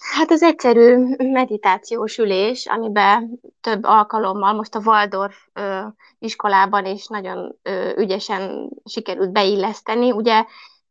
Hát 0.00 0.30
az 0.30 0.42
egyszerű 0.42 0.96
meditációs 1.18 2.18
ülés, 2.18 2.66
amiben 2.66 3.40
több 3.60 3.84
alkalommal 3.84 4.52
most 4.52 4.74
a 4.74 4.80
Waldorf 4.84 5.36
ö, 5.52 5.80
iskolában 6.18 6.86
is 6.86 7.06
nagyon 7.06 7.58
ö, 7.62 7.92
ügyesen 7.96 8.70
sikerült 8.84 9.32
beilleszteni. 9.32 10.12
Ugye 10.12 10.44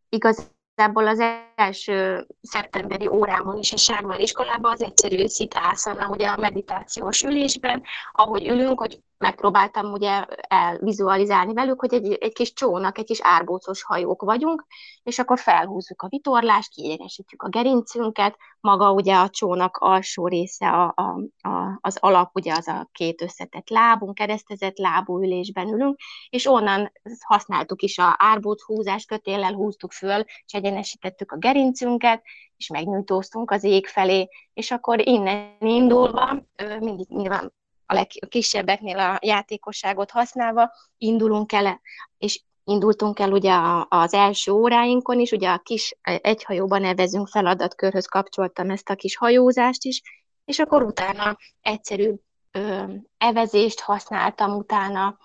igazából 0.10 1.08
az 1.08 1.20
első 1.60 2.28
szeptemberi 2.42 3.08
órámon 3.08 3.58
is 3.58 3.74
a 3.74 3.78
Sárvár 3.78 4.20
iskolában 4.20 4.72
az 4.72 4.82
egyszerű 4.82 5.28
szitászana, 5.28 6.10
ugye 6.10 6.28
a 6.28 6.38
meditációs 6.38 7.24
ülésben, 7.24 7.84
ahogy 8.12 8.48
ülünk, 8.48 8.80
hogy 8.80 9.00
megpróbáltam 9.20 9.92
ugye 9.92 10.26
elvizualizálni 10.48 11.54
velük, 11.54 11.80
hogy 11.80 11.94
egy, 11.94 12.14
egy 12.14 12.34
kis 12.34 12.54
csónak, 12.54 12.98
egy 12.98 13.06
kis 13.06 13.20
árbócos 13.22 13.84
hajók 13.84 14.22
vagyunk, 14.22 14.66
és 15.04 15.20
akkor 15.20 15.40
felhúzzuk 15.40 16.02
a 16.02 16.08
vitorlást, 16.08 16.74
kiegyenesítjük 16.74 17.44
a 17.44 17.50
gerincünket, 17.50 18.38
maga 18.60 18.92
ugye 18.92 19.16
a 19.16 19.30
csónak 19.30 19.78
alsó 19.78 20.28
része, 20.28 20.68
a, 20.70 20.94
a, 20.96 21.02
a, 21.50 21.78
az 21.82 21.98
alap, 22.00 22.36
ugye 22.36 22.54
az 22.54 22.68
a 22.68 22.90
két 22.92 23.22
összetett 23.22 23.70
lábunk, 23.70 24.16
keresztezett 24.16 24.78
lábú 24.78 25.24
ülésben 25.24 25.68
ülünk, 25.68 26.00
és 26.30 26.46
onnan 26.46 26.92
használtuk 27.26 27.82
is 27.82 27.98
a 27.98 28.16
árbóc 28.18 28.64
húzás 28.64 29.06
kötéllel, 29.06 29.54
húztuk 29.54 29.92
föl, 29.92 30.24
és 30.46 30.54
egyenesítettük 30.54 31.32
a 31.32 31.38
gerincünket, 31.52 32.24
és 32.58 32.68
megnyújtóztunk 32.68 33.52
az 33.52 33.64
ég 33.64 33.88
felé, 33.88 34.30
és 34.54 34.72
akkor 34.72 35.08
innen 35.08 35.56
indulva, 35.60 36.44
mindig 36.80 37.08
nyilván 37.10 37.54
a 37.86 37.94
legkisebbeknél 37.94 39.00
a 39.00 39.20
játékosságot 39.22 40.12
használva 40.12 40.72
indulunk 40.98 41.52
el, 41.52 41.82
és 42.18 42.42
indultunk 42.64 43.20
el 43.20 43.32
ugye 43.32 43.54
az 43.90 44.14
első 44.14 44.52
óráinkon 44.52 45.20
is, 45.20 45.32
ugye 45.32 45.50
a 45.50 45.58
kis 45.58 45.98
egyhajóban 46.02 46.82
nevezünk 46.82 47.28
feladatkörhöz 47.28 48.06
kapcsoltam 48.06 48.70
ezt 48.70 48.90
a 48.90 48.96
kis 48.96 49.18
hajózást 49.18 49.84
is, 49.84 50.02
és 50.46 50.60
akkor 50.60 50.84
utána 50.84 51.38
egyszerű 51.62 52.14
ö, 52.52 52.84
evezést 53.18 53.80
használtam 53.80 54.52
utána, 54.56 55.18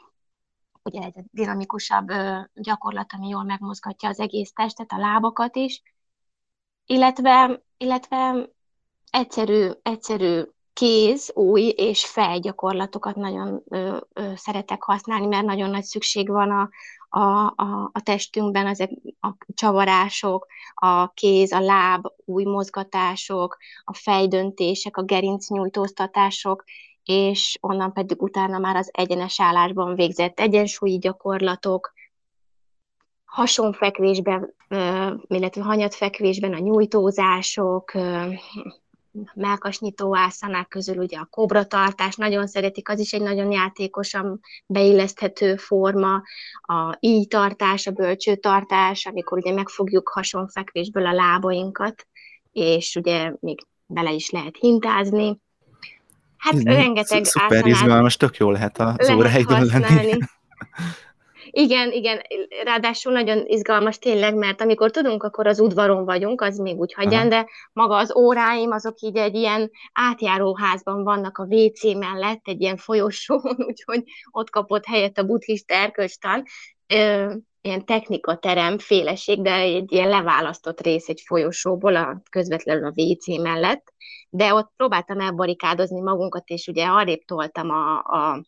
ugye 0.82 1.00
egy 1.02 1.24
dinamikusabb 1.30 2.10
ö, 2.10 2.38
gyakorlat, 2.54 3.12
ami 3.12 3.28
jól 3.28 3.44
megmozgatja 3.44 4.08
az 4.08 4.20
egész 4.20 4.52
testet, 4.52 4.92
a 4.92 4.98
lábakat 4.98 5.56
is, 5.56 5.82
illetve, 6.86 7.62
illetve 7.76 8.48
egyszerű, 9.10 9.70
egyszerű 9.82 10.42
kéz, 10.72 11.32
új 11.34 11.62
és 11.62 12.06
fejgyakorlatokat 12.06 13.16
nagyon 13.16 13.62
ö, 13.68 13.96
ö, 14.12 14.32
szeretek 14.36 14.82
használni, 14.82 15.26
mert 15.26 15.44
nagyon 15.44 15.70
nagy 15.70 15.84
szükség 15.84 16.28
van 16.28 16.50
a, 16.50 16.68
a, 17.18 17.52
a, 17.56 17.90
a 17.92 18.00
testünkben, 18.02 18.66
ezek 18.66 18.90
a 19.20 19.28
csavarások, 19.54 20.46
a 20.74 21.08
kéz, 21.08 21.52
a 21.52 21.60
láb, 21.60 22.06
új 22.24 22.44
mozgatások, 22.44 23.56
a 23.84 23.94
fejdöntések, 23.94 24.96
a 24.96 25.02
gerincnyújtóztatások, 25.02 26.64
és 27.04 27.58
onnan 27.60 27.92
pedig 27.92 28.22
utána 28.22 28.58
már 28.58 28.76
az 28.76 28.90
egyenes 28.92 29.40
állásban 29.40 29.94
végzett 29.94 30.40
egyensúlyi 30.40 30.98
gyakorlatok, 30.98 31.92
hasonfekvésben, 33.34 34.54
illetve 35.26 35.62
hanyatfekvésben 35.62 36.52
a 36.52 36.58
nyújtózások, 36.58 37.92
melkasnyitó 39.34 40.16
ászanák 40.16 40.68
közül 40.68 40.96
ugye 40.96 41.18
a 41.18 41.28
kobratartás, 41.30 42.16
nagyon 42.16 42.46
szeretik, 42.46 42.88
az 42.88 42.98
is 42.98 43.12
egy 43.12 43.22
nagyon 43.22 43.50
játékosan 43.50 44.40
beilleszthető 44.66 45.56
forma, 45.56 46.22
a 46.60 46.96
íjtartás, 47.00 47.86
a 47.86 47.90
bölcsőtartás, 47.90 49.06
amikor 49.06 49.38
ugye 49.38 49.52
megfogjuk 49.52 50.08
hasonfekvésből 50.08 51.06
a 51.06 51.12
lábainkat, 51.12 52.06
és 52.52 52.96
ugye 52.96 53.32
még 53.40 53.66
bele 53.86 54.12
is 54.12 54.30
lehet 54.30 54.56
hintázni. 54.56 55.38
Hát 56.36 56.54
Ez 56.54 56.62
rengeteg 56.62 57.24
Szuper 57.24 57.66
izgalmas, 57.66 58.16
tök 58.16 58.36
jó 58.36 58.50
lehet 58.50 58.78
az 58.78 59.10
óráidon 59.10 59.64
lenni. 59.64 60.18
Igen, 61.56 61.92
igen, 61.92 62.20
ráadásul 62.64 63.12
nagyon 63.12 63.44
izgalmas 63.46 63.98
tényleg, 63.98 64.34
mert 64.34 64.60
amikor 64.60 64.90
tudunk, 64.90 65.22
akkor 65.22 65.46
az 65.46 65.60
udvaron 65.60 66.04
vagyunk, 66.04 66.40
az 66.40 66.58
még 66.58 66.78
úgy 66.78 66.92
hagyján, 66.92 67.20
Aha. 67.20 67.28
de 67.28 67.48
maga 67.72 67.96
az 67.96 68.16
óráim, 68.16 68.70
azok 68.70 69.00
így 69.00 69.16
egy 69.16 69.34
ilyen 69.34 69.70
átjáróházban 69.92 71.04
vannak 71.04 71.38
a 71.38 71.46
WC 71.50 71.82
mellett, 71.82 72.40
egy 72.44 72.60
ilyen 72.60 72.76
folyosón, 72.76 73.56
úgyhogy 73.68 74.02
ott 74.30 74.50
kapott 74.50 74.84
helyet 74.84 75.18
a 75.18 75.24
buddhista 75.24 75.74
erkölcstan, 75.74 76.42
ilyen 77.60 77.84
technikaterem 77.84 78.78
féleség, 78.78 79.42
de 79.42 79.54
egy 79.54 79.92
ilyen 79.92 80.08
leválasztott 80.08 80.80
rész 80.80 81.08
egy 81.08 81.22
folyosóból, 81.26 81.96
a, 81.96 82.22
közvetlenül 82.30 82.84
a 82.86 82.92
WC 82.96 83.26
mellett, 83.26 83.92
de 84.30 84.54
ott 84.54 84.72
próbáltam 84.76 85.20
elbarikádozni 85.20 86.00
magunkat, 86.00 86.48
és 86.48 86.66
ugye 86.66 86.86
arrébb 86.86 87.24
toltam 87.24 87.70
a, 87.70 87.96
a 87.96 88.44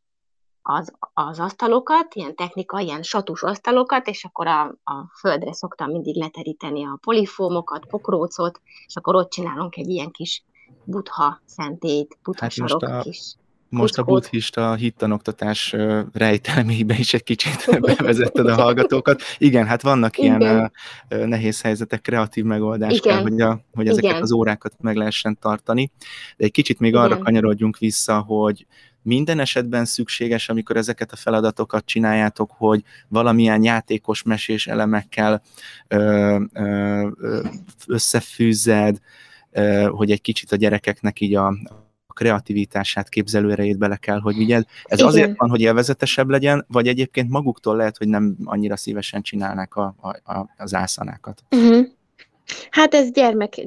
az, 0.68 0.92
az 1.14 1.40
asztalokat, 1.40 2.14
ilyen 2.14 2.34
technika, 2.34 2.78
ilyen 2.78 3.02
satus 3.02 3.42
asztalokat, 3.42 4.08
és 4.08 4.24
akkor 4.24 4.46
a, 4.46 4.62
a 4.84 5.12
földre 5.18 5.52
szoktam 5.52 5.90
mindig 5.90 6.16
leteríteni 6.16 6.84
a 6.84 6.98
polifómokat, 7.00 7.86
pokrócot, 7.86 8.60
és 8.86 8.96
akkor 8.96 9.14
ott 9.14 9.30
csinálunk 9.30 9.76
egy 9.76 9.88
ilyen 9.88 10.10
kis 10.10 10.44
butha 10.84 11.40
szentét, 11.44 12.18
butha 12.22 12.42
hát 12.42 12.52
sarok 12.52 12.82
a... 12.82 13.00
kis 13.00 13.34
Most 13.68 13.98
a 13.98 14.02
buddhista 14.02 14.74
hittanoktatás 14.74 15.74
rejtelmébe 16.12 16.98
is 16.98 17.14
egy 17.14 17.22
kicsit 17.22 17.66
bevezetted 17.80 18.46
a 18.46 18.54
hallgatókat. 18.54 19.22
Igen, 19.38 19.66
hát 19.66 19.82
vannak 19.82 20.18
Igen. 20.18 20.40
ilyen 20.40 20.72
nehéz 21.28 21.60
helyzetek, 21.60 22.00
kreatív 22.00 22.44
megoldás 22.44 22.96
Igen. 22.96 23.14
kell, 23.14 23.22
hogy, 23.22 23.40
a, 23.40 23.60
hogy 23.74 23.88
ezeket 23.88 24.10
Igen. 24.10 24.22
az 24.22 24.32
órákat 24.32 24.72
meg 24.80 24.96
lehessen 24.96 25.38
tartani. 25.40 25.90
De 26.36 26.44
egy 26.44 26.50
kicsit 26.50 26.78
még 26.78 26.90
Igen. 26.90 27.02
arra 27.02 27.18
kanyarodjunk 27.18 27.78
vissza, 27.78 28.20
hogy 28.20 28.66
minden 29.06 29.38
esetben 29.38 29.84
szükséges, 29.84 30.48
amikor 30.48 30.76
ezeket 30.76 31.12
a 31.12 31.16
feladatokat 31.16 31.86
csináljátok, 31.86 32.50
hogy 32.56 32.82
valamilyen 33.08 33.62
játékos 33.62 34.22
mesés 34.22 34.66
elemekkel 34.66 35.42
ö, 35.88 36.38
ö, 36.52 37.08
összefűzzed, 37.86 38.98
ö, 39.50 39.88
hogy 39.92 40.10
egy 40.10 40.20
kicsit 40.20 40.52
a 40.52 40.56
gyerekeknek 40.56 41.20
így 41.20 41.34
a, 41.34 41.54
kreativitását, 42.16 43.08
képzelőerejét 43.08 43.78
bele 43.78 43.96
kell, 43.96 44.20
hogy 44.20 44.36
vigyed. 44.36 44.66
Ez 44.84 44.98
Igen. 44.98 45.10
azért 45.10 45.36
van, 45.36 45.48
hogy 45.48 45.60
élvezetesebb 45.60 46.28
legyen, 46.28 46.64
vagy 46.68 46.88
egyébként 46.88 47.30
maguktól 47.30 47.76
lehet, 47.76 47.96
hogy 47.96 48.08
nem 48.08 48.36
annyira 48.44 48.76
szívesen 48.76 49.22
csinálnák 49.22 49.74
a, 49.74 49.94
a, 50.00 50.32
a, 50.32 50.54
az 50.56 50.74
ászanákat. 50.74 51.42
Uh-huh. 51.50 51.86
Hát 52.70 52.94
ez 52.94 53.10
gyermek, 53.10 53.66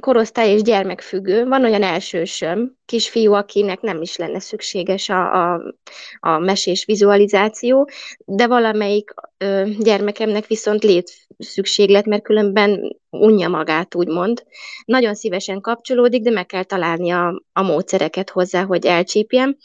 korosztály 0.00 0.50
és 0.50 0.62
gyermekfüggő. 0.62 1.44
Van 1.44 1.64
olyan 1.64 1.82
elsősöm, 1.82 2.76
kisfiú, 2.84 3.32
akinek 3.32 3.80
nem 3.80 4.02
is 4.02 4.16
lenne 4.16 4.40
szükséges 4.40 5.08
a, 5.08 5.52
a, 5.54 5.74
a 6.20 6.38
mesés 6.38 6.84
vizualizáció, 6.84 7.90
de 8.24 8.46
valamelyik 8.46 9.14
ö, 9.38 9.62
gyermekemnek 9.78 10.46
viszont 10.46 10.82
lét 10.82 11.12
szükséglet, 11.38 12.06
mert 12.06 12.22
különben 12.22 12.96
unja 13.10 13.48
magát, 13.48 13.94
úgymond. 13.94 14.44
Nagyon 14.84 15.14
szívesen 15.14 15.60
kapcsolódik, 15.60 16.22
de 16.22 16.30
meg 16.30 16.46
kell 16.46 16.64
találni 16.64 17.10
a, 17.10 17.42
a 17.52 17.62
módszereket 17.62 18.30
hozzá, 18.30 18.64
hogy 18.64 18.86
elcsípjem. 18.86 19.56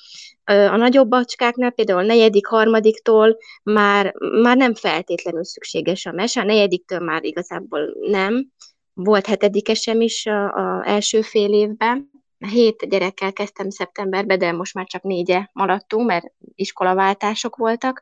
A 0.46 0.76
nagyobb 0.76 1.10
bacskáknál, 1.10 1.72
például 1.72 2.00
a 2.00 2.06
negyedik, 2.06 2.46
harmadiktól 2.46 3.38
már, 3.64 4.14
már 4.42 4.58
nem 4.58 4.74
feltétlenül 4.74 5.44
szükséges 5.44 6.06
a 6.06 6.12
mese, 6.12 6.42
a 6.42 6.44
negyediktől 6.44 7.00
már 7.00 7.24
igazából 7.24 7.94
nem. 8.00 8.48
Volt 8.94 9.26
hetedikesem 9.26 10.02
is 10.02 10.26
a, 10.26 10.54
a 10.54 10.88
első 10.88 11.22
fél 11.22 11.54
évben, 11.54 12.10
hét 12.38 12.90
gyerekkel 12.90 13.34
kezdtem 13.34 13.70
szeptemberben, 13.70 14.38
de 14.38 14.52
most 14.52 14.74
már 14.74 14.86
csak 14.86 15.02
négye 15.02 15.48
maradtunk, 15.54 16.08
mert 16.08 16.26
iskolaváltások 16.56 17.56
voltak. 17.56 18.02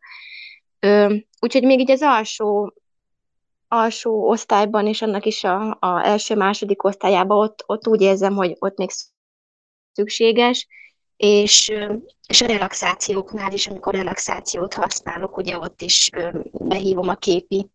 Úgyhogy 1.40 1.64
még 1.64 1.80
így 1.80 1.92
az 1.92 2.02
alsó, 2.02 2.74
alsó 3.68 4.30
osztályban, 4.30 4.88
és 4.88 5.02
annak 5.02 5.26
is 5.26 5.44
a, 5.44 5.78
a 5.80 6.02
első-második 6.06 6.84
osztályában 6.84 7.38
ott, 7.38 7.64
ott 7.66 7.88
úgy 7.88 8.02
érzem, 8.02 8.34
hogy 8.34 8.56
ott 8.60 8.78
még 8.78 8.90
szükséges, 9.92 10.68
és, 11.24 11.72
és 12.28 12.42
a 12.42 12.46
relaxációknál 12.46 13.52
is, 13.52 13.68
amikor 13.68 13.94
relaxációt 13.94 14.74
használok, 14.74 15.38
ugye 15.38 15.58
ott 15.58 15.82
is 15.82 16.10
behívom 16.52 17.08
a 17.08 17.16
képi 17.16 17.70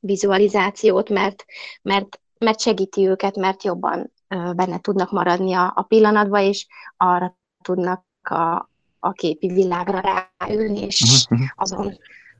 vizualizációt, 0.00 1.08
mert, 1.08 1.44
mert, 1.82 2.20
mert 2.38 2.60
segíti 2.60 3.08
őket, 3.08 3.36
mert 3.36 3.64
jobban 3.64 4.12
benne 4.28 4.78
tudnak 4.78 5.10
maradni 5.10 5.52
a, 5.52 5.72
a 5.74 5.82
pillanatban, 5.82 6.42
és 6.42 6.66
arra 6.96 7.38
tudnak 7.62 8.04
a, 8.22 8.70
a 8.98 9.12
képi 9.12 9.46
világra 9.46 10.28
ráülni, 10.38 10.80
és 10.80 11.26
mhm, 11.28 11.40
mhm. 11.40 11.48
azon 11.56 11.98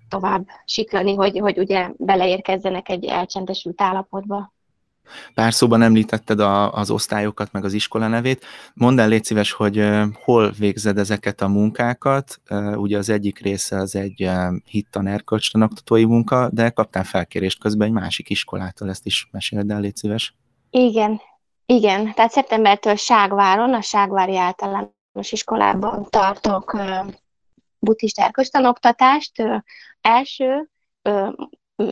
tovább 0.09 0.47
siklani, 0.65 1.15
hogy, 1.15 1.39
hogy 1.39 1.59
ugye 1.59 1.91
beleérkezzenek 1.97 2.89
egy 2.89 3.05
elcsendesült 3.05 3.81
állapotba. 3.81 4.55
Pár 5.35 5.55
szóban 5.55 5.83
említetted 5.83 6.41
a, 6.41 6.73
az 6.73 6.91
osztályokat, 6.91 7.53
meg 7.53 7.65
az 7.65 7.73
iskola 7.73 8.09
nevét. 8.09 8.45
Mondd 8.75 9.01
el, 9.01 9.09
légy 9.09 9.25
szíves, 9.25 9.53
hogy 9.53 9.89
hol 10.25 10.51
végzed 10.51 10.99
ezeket 10.99 11.41
a 11.41 11.49
munkákat. 11.49 12.41
Ugye 12.75 12.99
az 12.99 13.09
egyik 13.09 13.39
része 13.39 13.77
az 13.77 13.95
egy 13.97 14.31
hittan 14.65 15.07
erkölcstanoktatói 15.07 16.05
munka, 16.05 16.49
de 16.53 16.71
kaptál 16.71 17.05
felkérést 17.05 17.59
közben 17.59 17.87
egy 17.87 17.93
másik 17.93 18.31
iskolától, 18.31 18.89
ezt 18.89 19.07
is 19.07 19.29
meséled 19.31 19.71
el, 19.71 19.81
légy 19.81 19.97
szíves. 19.97 20.35
Igen, 20.71 21.21
igen. 21.67 22.15
Tehát 22.15 22.31
szeptembertől 22.31 22.95
Ságváron, 22.95 23.75
a 23.75 23.81
Ságvári 23.81 24.37
általános 24.37 24.93
iskolában 25.33 26.07
tartok 26.11 26.81
buddhista 27.79 28.23
erkölcstanoktatást. 28.23 29.33
Első 30.01 30.71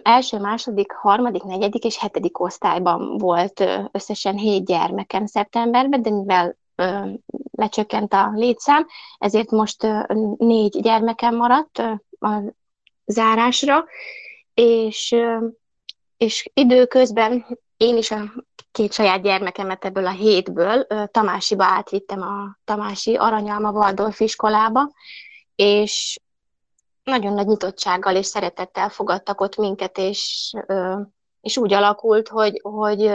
első, 0.02 0.38
második, 0.38 0.92
harmadik, 0.92 1.42
negyedik 1.42 1.84
és 1.84 1.98
hetedik 1.98 2.40
osztályban 2.40 3.18
volt 3.18 3.64
összesen 3.92 4.36
hét 4.36 4.64
gyermekem 4.64 5.26
szeptemberben, 5.26 6.02
de 6.02 6.10
mivel 6.10 6.56
lecsökkent 7.50 8.12
a 8.12 8.30
létszám, 8.34 8.86
ezért 9.18 9.50
most 9.50 9.86
négy 10.36 10.80
gyermekem 10.80 11.36
maradt 11.36 11.78
a 12.18 12.42
zárásra, 13.06 13.84
és, 14.54 15.16
és 16.16 16.50
időközben 16.54 17.46
én 17.76 17.96
is 17.96 18.10
a 18.10 18.32
két 18.72 18.92
saját 18.92 19.22
gyermekemet 19.22 19.84
ebből 19.84 20.06
a 20.06 20.10
hétből 20.10 20.86
Tamásiba 21.10 21.64
átvittem 21.64 22.22
a 22.22 22.58
Tamási 22.64 23.14
Aranyalma 23.14 23.70
Waldorf 23.70 24.20
iskolába, 24.20 24.92
és 25.54 26.18
nagyon 27.04 27.32
nagy 27.32 27.46
nyitottsággal 27.46 28.16
és 28.16 28.26
szeretettel 28.26 28.88
fogadtak 28.88 29.40
ott 29.40 29.56
minket, 29.56 29.98
és, 29.98 30.52
és 31.40 31.56
úgy 31.56 31.72
alakult, 31.72 32.28
hogy, 32.28 32.60
hogy, 32.62 33.10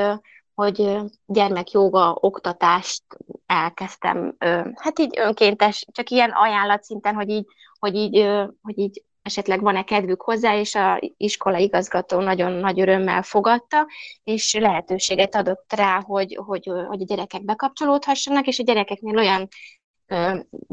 hogy 0.54 0.98
gyermekjoga 1.26 2.18
oktatást 2.20 3.04
elkezdtem, 3.46 4.36
hát 4.76 5.00
így 5.00 5.20
önkéntes, 5.20 5.86
csak 5.92 6.10
ilyen 6.10 6.32
ajánlatszinten, 6.32 7.16
hogy 7.16 7.30
így, 7.30 7.46
hogy 7.80 7.96
így, 7.96 8.26
hogy 8.62 8.78
így 8.78 9.04
esetleg 9.22 9.62
van-e 9.62 9.84
kedvük 9.84 10.22
hozzá, 10.22 10.56
és 10.56 10.76
a 10.76 11.00
iskola 11.18 11.58
igazgató 11.58 12.20
nagyon 12.20 12.52
nagy 12.52 12.80
örömmel 12.80 13.22
fogadta, 13.22 13.88
és 14.24 14.54
lehetőséget 14.54 15.36
adott 15.36 15.74
rá, 15.74 16.02
hogy, 16.02 16.40
hogy, 16.46 16.72
hogy 16.88 17.02
a 17.02 17.06
gyerekek 17.06 17.44
bekapcsolódhassanak, 17.46 18.48
és 18.48 18.60
a 18.60 18.64
gyerekeknél 18.64 19.18
olyan 19.18 19.48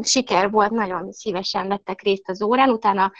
siker 0.02 0.50
volt, 0.50 0.70
nagyon 0.70 1.12
szívesen 1.12 1.68
vettek 1.68 2.02
részt 2.02 2.28
az 2.28 2.42
órán, 2.42 2.70
utána 2.70 3.12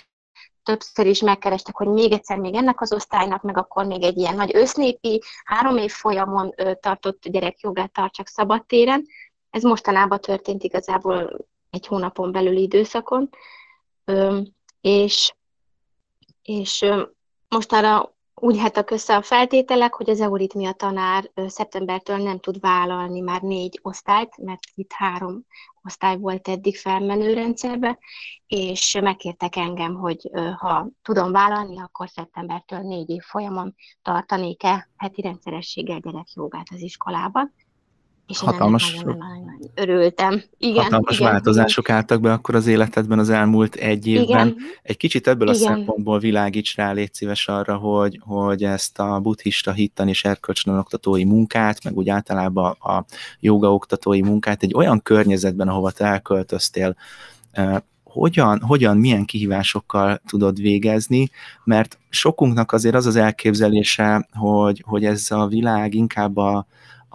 többször 0.62 1.06
is 1.06 1.20
megkerestek, 1.20 1.76
hogy 1.76 1.88
még 1.88 2.12
egyszer 2.12 2.38
még 2.38 2.54
ennek 2.54 2.80
az 2.80 2.92
osztálynak, 2.92 3.42
meg 3.42 3.56
akkor 3.56 3.84
még 3.84 4.02
egy 4.02 4.16
ilyen 4.16 4.34
nagy 4.34 4.56
össznépi, 4.56 5.22
három 5.44 5.76
év 5.76 5.90
folyamon 5.90 6.54
tartott 6.80 7.28
gyerekjogát 7.28 7.92
tartsak 7.92 8.28
szabadtéren. 8.28 9.06
Ez 9.50 9.62
mostanában 9.62 10.20
történt 10.20 10.62
igazából 10.62 11.46
egy 11.70 11.86
hónapon 11.86 12.32
belüli 12.32 12.62
időszakon, 12.62 13.28
és, 14.80 15.34
és 16.42 16.84
mostanra 17.48 18.15
úgy 18.40 18.58
hettek 18.58 18.90
össze 18.90 19.16
a 19.16 19.22
feltételek, 19.22 19.94
hogy 19.94 20.10
az 20.10 20.20
euritmia 20.20 20.72
tanár 20.72 21.30
szeptembertől 21.46 22.16
nem 22.16 22.38
tud 22.38 22.60
vállalni 22.60 23.20
már 23.20 23.42
négy 23.42 23.78
osztályt, 23.82 24.36
mert 24.36 24.60
itt 24.74 24.92
három 24.92 25.44
osztály 25.82 26.16
volt 26.16 26.48
eddig 26.48 26.76
felmenő 26.76 27.34
rendszerbe, 27.34 27.98
és 28.46 28.98
megkértek 29.02 29.56
engem, 29.56 29.94
hogy 29.94 30.30
ha 30.56 30.88
tudom 31.02 31.32
vállalni, 31.32 31.80
akkor 31.80 32.08
szeptembertől 32.08 32.80
négy 32.80 33.10
év 33.10 33.22
folyamon 33.22 33.74
tartanék-e 34.02 34.88
heti 34.96 35.20
rendszerességgel 35.20 35.98
gyerekjogát 35.98 36.66
az 36.70 36.80
iskolában 36.80 37.54
és 38.26 38.38
hatalmas, 38.38 38.94
nagyon, 38.94 39.16
nagyon, 39.16 39.44
nagyon 39.44 39.70
örültem. 39.74 40.42
Igen, 40.58 40.82
hatalmas 40.82 41.18
igen, 41.18 41.30
változások 41.30 41.84
igen. 41.84 41.96
álltak 41.96 42.20
be 42.20 42.32
akkor 42.32 42.54
az 42.54 42.66
életedben 42.66 43.18
az 43.18 43.30
elmúlt 43.30 43.74
egy 43.74 44.06
évben. 44.06 44.46
Igen. 44.46 44.56
Egy 44.82 44.96
kicsit 44.96 45.26
ebből 45.26 45.48
igen. 45.48 45.60
a 45.60 45.64
szempontból 45.64 46.18
világíts 46.18 46.76
rá, 46.76 46.92
légy 46.92 47.14
szíves 47.14 47.48
arra, 47.48 47.76
hogy, 47.76 48.20
hogy 48.24 48.64
ezt 48.64 48.98
a 48.98 49.20
buddhista 49.20 49.72
hittan 49.72 50.08
és 50.08 50.24
erkölcsön 50.24 50.78
oktatói 50.78 51.24
munkát, 51.24 51.84
meg 51.84 51.96
úgy 51.96 52.08
általában 52.08 52.70
a 52.70 53.04
joga 53.40 53.74
oktatói 53.74 54.22
munkát 54.22 54.62
egy 54.62 54.74
olyan 54.74 55.02
környezetben, 55.02 55.68
ahova 55.68 55.90
te 55.90 56.04
elköltöztél, 56.04 56.96
hogyan, 58.04 58.60
hogyan, 58.60 58.96
milyen 58.96 59.24
kihívásokkal 59.24 60.20
tudod 60.28 60.60
végezni, 60.60 61.30
mert 61.64 61.98
sokunknak 62.08 62.72
azért 62.72 62.94
az 62.94 63.06
az 63.06 63.16
elképzelése, 63.16 64.28
hogy, 64.32 64.82
hogy 64.86 65.04
ez 65.04 65.30
a 65.30 65.46
világ 65.46 65.94
inkább 65.94 66.36
a, 66.36 66.66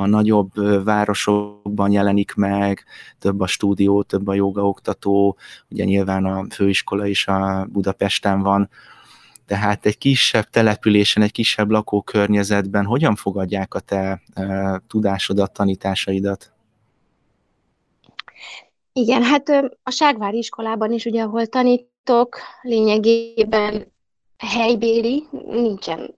a 0.01 0.07
nagyobb 0.07 0.83
városokban 0.83 1.91
jelenik 1.91 2.33
meg, 2.33 2.83
több 3.19 3.39
a 3.39 3.47
stúdió, 3.47 4.03
több 4.03 4.27
a 4.27 4.33
jogaoktató, 4.33 5.37
ugye 5.69 5.83
nyilván 5.83 6.25
a 6.25 6.45
főiskola 6.49 7.07
is 7.07 7.27
a 7.27 7.67
Budapesten 7.71 8.41
van, 8.41 8.69
tehát 9.45 9.85
egy 9.85 9.97
kisebb 9.97 10.49
településen, 10.49 11.23
egy 11.23 11.31
kisebb 11.31 11.69
lakókörnyezetben 11.69 12.85
hogyan 12.85 13.15
fogadják 13.15 13.73
a 13.73 13.79
te 13.79 14.21
e, 14.33 14.81
tudásodat, 14.87 15.53
tanításaidat? 15.53 16.53
Igen, 18.93 19.23
hát 19.23 19.49
a 19.83 19.91
Ságvári 19.91 20.37
iskolában 20.37 20.91
is, 20.91 21.05
ugye, 21.05 21.21
ahol 21.21 21.47
tanítok, 21.47 22.37
lényegében 22.61 23.91
helybéli, 24.47 25.23
nincsen 25.47 26.13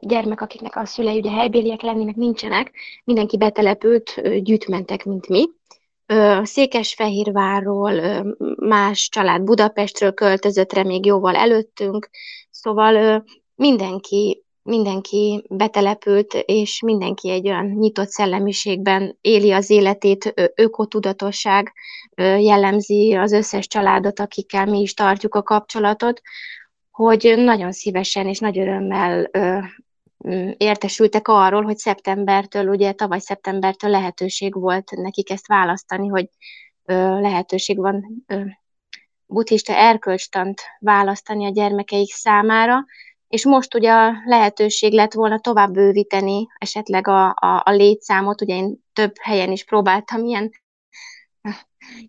gyermek, 0.00 0.40
akiknek 0.40 0.76
a 0.76 0.84
szülei 0.84 1.18
ugye 1.18 1.30
helybéliek 1.30 1.82
lennének, 1.82 2.14
nincsenek, 2.14 2.72
mindenki 3.04 3.36
betelepült, 3.36 4.20
gyűjtmentek, 4.42 5.04
mint 5.04 5.28
mi. 5.28 5.48
Székesfehérvárról, 6.42 8.24
más 8.56 9.08
család 9.08 9.42
Budapestről 9.42 10.12
költözött 10.12 10.72
re 10.72 10.84
még 10.84 11.06
jóval 11.06 11.36
előttünk, 11.36 12.08
szóval 12.50 13.24
mindenki, 13.54 14.44
mindenki 14.62 15.44
betelepült, 15.48 16.34
és 16.34 16.80
mindenki 16.82 17.30
egy 17.30 17.48
olyan 17.48 17.66
nyitott 17.66 18.08
szellemiségben 18.08 19.18
éli 19.20 19.52
az 19.52 19.70
életét, 19.70 20.52
ökotudatosság 20.54 21.72
jellemzi 22.38 23.14
az 23.14 23.32
összes 23.32 23.66
családot, 23.66 24.20
akikkel 24.20 24.66
mi 24.66 24.80
is 24.80 24.94
tartjuk 24.94 25.34
a 25.34 25.42
kapcsolatot, 25.42 26.20
hogy 26.98 27.34
nagyon 27.36 27.72
szívesen 27.72 28.26
és 28.26 28.38
nagy 28.38 28.58
örömmel 28.58 29.30
értesültek 30.56 31.28
arról, 31.28 31.62
hogy 31.62 31.76
szeptembertől, 31.76 32.68
ugye 32.68 32.92
tavaly 32.92 33.18
szeptembertől 33.18 33.90
lehetőség 33.90 34.54
volt 34.54 34.90
nekik 34.90 35.30
ezt 35.30 35.46
választani, 35.46 36.08
hogy 36.08 36.28
lehetőség 37.20 37.78
van 37.78 38.24
buddhista 39.26 39.72
erkölcstant 39.72 40.60
választani 40.80 41.46
a 41.46 41.50
gyermekeik 41.50 42.12
számára, 42.12 42.84
és 43.28 43.44
most 43.44 43.74
ugye 43.74 43.92
a 43.92 44.12
lehetőség 44.24 44.92
lett 44.92 45.12
volna 45.12 45.38
tovább 45.38 45.72
bővíteni 45.72 46.46
esetleg 46.58 47.08
a, 47.08 47.26
a, 47.26 47.62
a 47.64 47.70
létszámot, 47.70 48.40
ugye 48.40 48.54
én 48.54 48.84
több 48.92 49.12
helyen 49.20 49.52
is 49.52 49.64
próbáltam 49.64 50.24
ilyen 50.24 50.50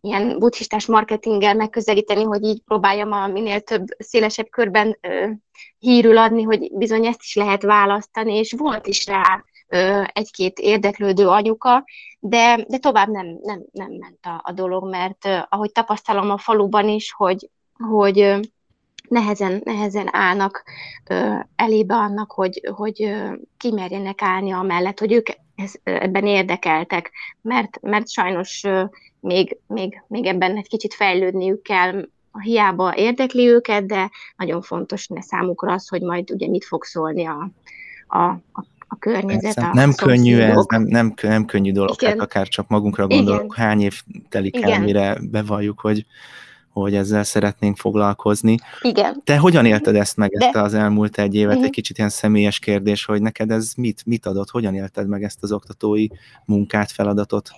ilyen 0.02 0.40
buddhistás 0.40 0.86
marketinggel 0.86 1.56
megközelíteni, 1.56 2.24
hogy 2.24 2.44
így 2.44 2.62
próbáljam 2.66 3.12
a 3.12 3.28
minél 3.28 3.60
több 3.60 3.86
szélesebb 3.98 4.50
körben 4.50 4.98
ö, 5.02 5.30
hírül 5.78 6.18
adni, 6.18 6.44
hogy 6.44 6.72
bizony 6.74 7.06
ezt 7.06 7.22
is 7.22 7.36
lehet 7.36 7.62
választani, 7.62 8.34
és 8.38 8.54
volt 8.58 8.88
is 8.88 9.06
rá 9.06 9.44
ö, 9.68 10.04
egy-két 10.14 10.60
érdeklődő 10.60 11.28
anyuka, 11.28 11.84
de, 12.20 12.66
de 12.68 12.78
tovább 12.78 13.10
nem, 13.10 13.40
nem, 13.42 13.64
nem 13.72 13.92
ment 13.92 14.26
a, 14.26 14.42
a 14.44 14.52
dolog, 14.52 14.90
mert 14.90 15.26
ö, 15.26 15.38
ahogy 15.50 15.72
tapasztalom 15.72 16.30
a 16.30 16.38
faluban 16.38 16.88
is, 16.88 17.12
hogy, 17.12 17.50
hogy 17.90 18.40
nehezen, 19.10 19.62
nehezen 19.64 20.08
állnak 20.12 20.64
ö, 21.10 21.36
elébe 21.56 21.96
annak, 21.96 22.32
hogy, 22.32 22.62
hogy 22.76 23.04
ö, 23.04 23.34
kimerjenek 23.58 24.22
állni 24.22 24.52
amellett, 24.52 25.00
hogy 25.00 25.12
ők 25.12 25.28
ez, 25.56 25.74
ebben 25.84 26.26
érdekeltek, 26.26 27.12
mert, 27.42 27.82
mert 27.82 28.10
sajnos 28.10 28.64
ö, 28.64 28.84
még, 29.20 29.58
még, 29.68 30.02
még 30.08 30.26
ebben 30.26 30.58
egy 30.58 30.68
kicsit 30.68 30.94
fejlődniük 30.94 31.62
kell, 31.62 32.08
hiába 32.42 32.96
érdekli 32.96 33.48
őket, 33.48 33.86
de 33.86 34.10
nagyon 34.38 34.62
fontos 34.62 35.08
ne 35.08 35.22
számukra 35.22 35.74
az, 35.74 35.88
hogy 35.88 36.02
majd 36.02 36.32
ugye 36.32 36.48
mit 36.48 36.66
fog 36.66 36.84
szólni 36.84 37.26
a, 37.26 37.52
a, 38.08 38.24
a 38.28 38.66
a 38.92 38.96
környezet. 39.00 39.58
a 39.58 39.74
nem 39.74 39.94
könnyű 39.94 40.38
ez, 40.40 40.66
nem, 40.66 40.82
nem, 40.82 41.14
nem 41.22 41.46
könnyű 41.46 41.72
dolog, 41.72 41.96
tehát 41.96 42.20
akár 42.20 42.48
csak 42.48 42.68
magunkra 42.68 43.08
gondolok, 43.08 43.54
Igen. 43.54 43.66
hány 43.66 43.82
év 43.82 44.02
telik 44.30 44.56
Igen. 44.56 44.72
el, 44.72 44.80
mire 44.80 45.18
bevalljuk, 45.22 45.80
hogy, 45.80 46.06
hogy 46.82 46.96
ezzel 46.96 47.24
szeretnénk 47.24 47.78
foglalkozni. 47.78 48.58
Igen. 48.82 49.22
Te 49.24 49.38
hogyan 49.38 49.66
élted 49.66 49.96
ezt 49.96 50.18
meg, 50.18 50.30
De... 50.30 50.46
ezt 50.46 50.56
az 50.56 50.74
elmúlt 50.74 51.18
egy 51.18 51.36
évet? 51.36 51.50
Uh-huh. 51.50 51.66
Egy 51.66 51.72
kicsit 51.72 51.98
ilyen 51.98 52.10
személyes 52.10 52.60
kérdés, 52.60 53.06
hogy 53.06 53.22
neked 53.22 53.52
ez 53.52 53.74
mit, 53.78 54.06
mit 54.06 54.26
adott, 54.26 54.50
hogyan 54.50 54.76
élted 54.76 55.08
meg 55.08 55.24
ezt 55.24 55.44
az 55.44 55.52
oktatói 55.52 56.08
munkát, 56.46 56.92
feladatot? 56.92 57.50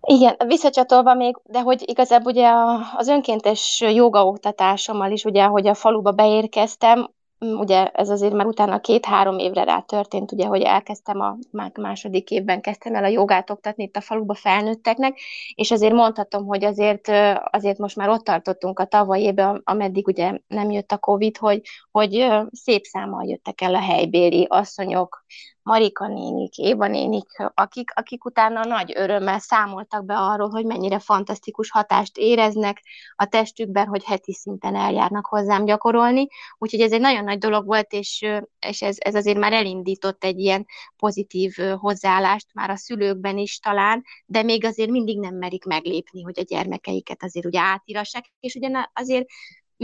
Igen, 0.00 0.36
visszacsatolva 0.46 1.14
még, 1.14 1.36
de 1.44 1.60
hogy 1.60 1.82
igazából 1.86 2.32
ugye 2.32 2.48
az 2.96 3.08
önkéntes 3.08 3.84
jogaoktatásommal 3.94 5.10
is, 5.10 5.24
ugye, 5.24 5.44
hogy 5.44 5.66
a 5.66 5.74
faluba 5.74 6.10
beérkeztem, 6.10 7.10
ugye 7.38 7.86
ez 7.86 8.08
azért 8.08 8.32
már 8.32 8.46
utána 8.46 8.80
két-három 8.80 9.38
évre 9.38 9.64
rá 9.64 9.80
történt, 9.80 10.32
ugye, 10.32 10.46
hogy 10.46 10.62
elkezdtem 10.62 11.20
a 11.20 11.36
második 11.80 12.30
évben 12.30 12.60
kezdtem 12.60 12.94
el 12.94 13.04
a 13.04 13.08
jogát 13.08 13.50
oktatni 13.50 13.84
itt 13.84 13.96
a 13.96 14.00
faluba 14.00 14.34
felnőtteknek, 14.34 15.18
és 15.54 15.70
azért 15.70 15.92
mondhatom, 15.92 16.46
hogy 16.46 16.64
azért, 16.64 17.08
azért 17.50 17.78
most 17.78 17.96
már 17.96 18.08
ott 18.08 18.24
tartottunk 18.24 18.78
a 18.78 18.84
tavaly 18.84 19.20
évben, 19.20 19.60
ameddig 19.64 20.06
ugye 20.06 20.38
nem 20.46 20.70
jött 20.70 20.92
a 20.92 20.98
Covid, 20.98 21.36
hogy, 21.36 21.60
hogy 21.90 22.26
szép 22.52 22.84
számmal 22.84 23.28
jöttek 23.28 23.60
el 23.60 23.74
a 23.74 23.80
helybéli 23.80 24.46
asszonyok, 24.48 25.24
Marika 25.68 26.06
nénik, 26.06 26.56
Éva 26.56 26.86
nénik, 26.86 27.28
akik, 27.54 27.90
akik 27.94 28.24
utána 28.24 28.64
nagy 28.64 28.92
örömmel 28.96 29.38
számoltak 29.38 30.04
be 30.04 30.16
arról, 30.16 30.48
hogy 30.48 30.64
mennyire 30.64 30.98
fantasztikus 30.98 31.70
hatást 31.70 32.16
éreznek 32.16 32.82
a 33.16 33.26
testükben, 33.26 33.86
hogy 33.86 34.04
heti 34.04 34.32
szinten 34.32 34.74
eljárnak 34.74 35.26
hozzám 35.26 35.64
gyakorolni. 35.64 36.28
Úgyhogy 36.58 36.80
ez 36.80 36.92
egy 36.92 37.00
nagyon 37.00 37.24
nagy 37.24 37.38
dolog 37.38 37.66
volt, 37.66 37.92
és, 37.92 38.26
és 38.66 38.82
ez, 38.82 38.96
ez 38.98 39.14
azért 39.14 39.38
már 39.38 39.52
elindított 39.52 40.24
egy 40.24 40.38
ilyen 40.38 40.66
pozitív 40.96 41.56
hozzáállást 41.78 42.46
már 42.52 42.70
a 42.70 42.76
szülőkben 42.76 43.38
is 43.38 43.58
talán, 43.58 44.04
de 44.26 44.42
még 44.42 44.64
azért 44.64 44.90
mindig 44.90 45.18
nem 45.18 45.34
merik 45.34 45.64
meglépni, 45.64 46.22
hogy 46.22 46.38
a 46.38 46.44
gyermekeiket 46.48 47.22
azért 47.22 47.46
ugye 47.46 47.60
átirassák, 47.60 48.24
és 48.40 48.54
ugye 48.54 48.86
azért 48.92 49.26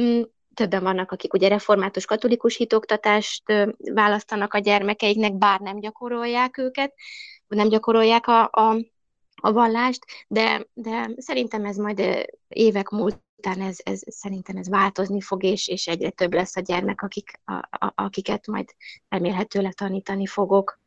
mm, 0.00 0.22
többen 0.54 0.82
vannak, 0.82 1.10
akik 1.12 1.32
ugye 1.32 1.48
református 1.48 2.04
katolikus 2.04 2.56
hitoktatást 2.56 3.42
választanak 3.94 4.54
a 4.54 4.58
gyermekeiknek, 4.58 5.34
bár 5.34 5.60
nem 5.60 5.80
gyakorolják 5.80 6.58
őket, 6.58 6.94
nem 7.48 7.68
gyakorolják 7.68 8.26
a, 8.26 8.42
a, 8.52 8.76
a 9.34 9.52
vallást, 9.52 10.04
de, 10.28 10.66
de 10.72 11.10
szerintem 11.16 11.64
ez 11.64 11.76
majd 11.76 12.26
évek 12.48 12.88
múlt 12.88 13.22
után 13.44 13.60
ez, 13.60 13.78
ez, 13.82 14.00
szerintem 14.06 14.56
ez 14.56 14.68
változni 14.68 15.20
fog, 15.20 15.42
és, 15.42 15.68
és 15.68 15.86
egyre 15.86 16.10
több 16.10 16.34
lesz 16.34 16.56
a 16.56 16.60
gyermek, 16.60 17.02
akik, 17.02 17.30
a, 17.44 17.52
a, 17.52 17.92
akiket 17.94 18.46
majd 18.46 18.68
remélhetőleg 19.08 19.72
tanítani 19.72 20.26
fogok. 20.26 20.80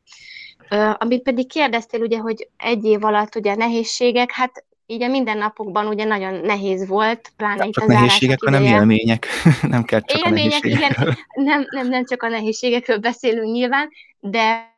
Amit 0.98 1.22
pedig 1.22 1.48
kérdeztél, 1.48 2.00
ugye, 2.00 2.18
hogy 2.18 2.50
egy 2.56 2.84
év 2.84 3.04
alatt 3.04 3.34
ugye 3.34 3.54
nehézségek, 3.54 4.30
hát 4.30 4.64
így 4.90 5.02
a 5.02 5.08
mindennapokban 5.08 5.86
ugye 5.86 6.04
nagyon 6.04 6.34
nehéz 6.34 6.86
volt, 6.86 7.32
pláne 7.36 7.66
itt 7.66 7.72
csak 7.72 7.84
az 7.84 7.90
nehézségek, 7.90 8.42
hanem 8.44 8.64
élmények. 8.64 9.26
nem 9.62 9.84
kell 9.84 10.00
csak 10.00 10.26
élmények, 10.26 10.64
a 10.64 10.68
igen, 10.68 11.16
nem, 11.32 11.66
nem, 11.70 11.88
nem 11.88 12.04
csak 12.04 12.22
a 12.22 12.28
nehézségekről 12.28 12.98
beszélünk 12.98 13.52
nyilván, 13.52 13.88
de 14.18 14.76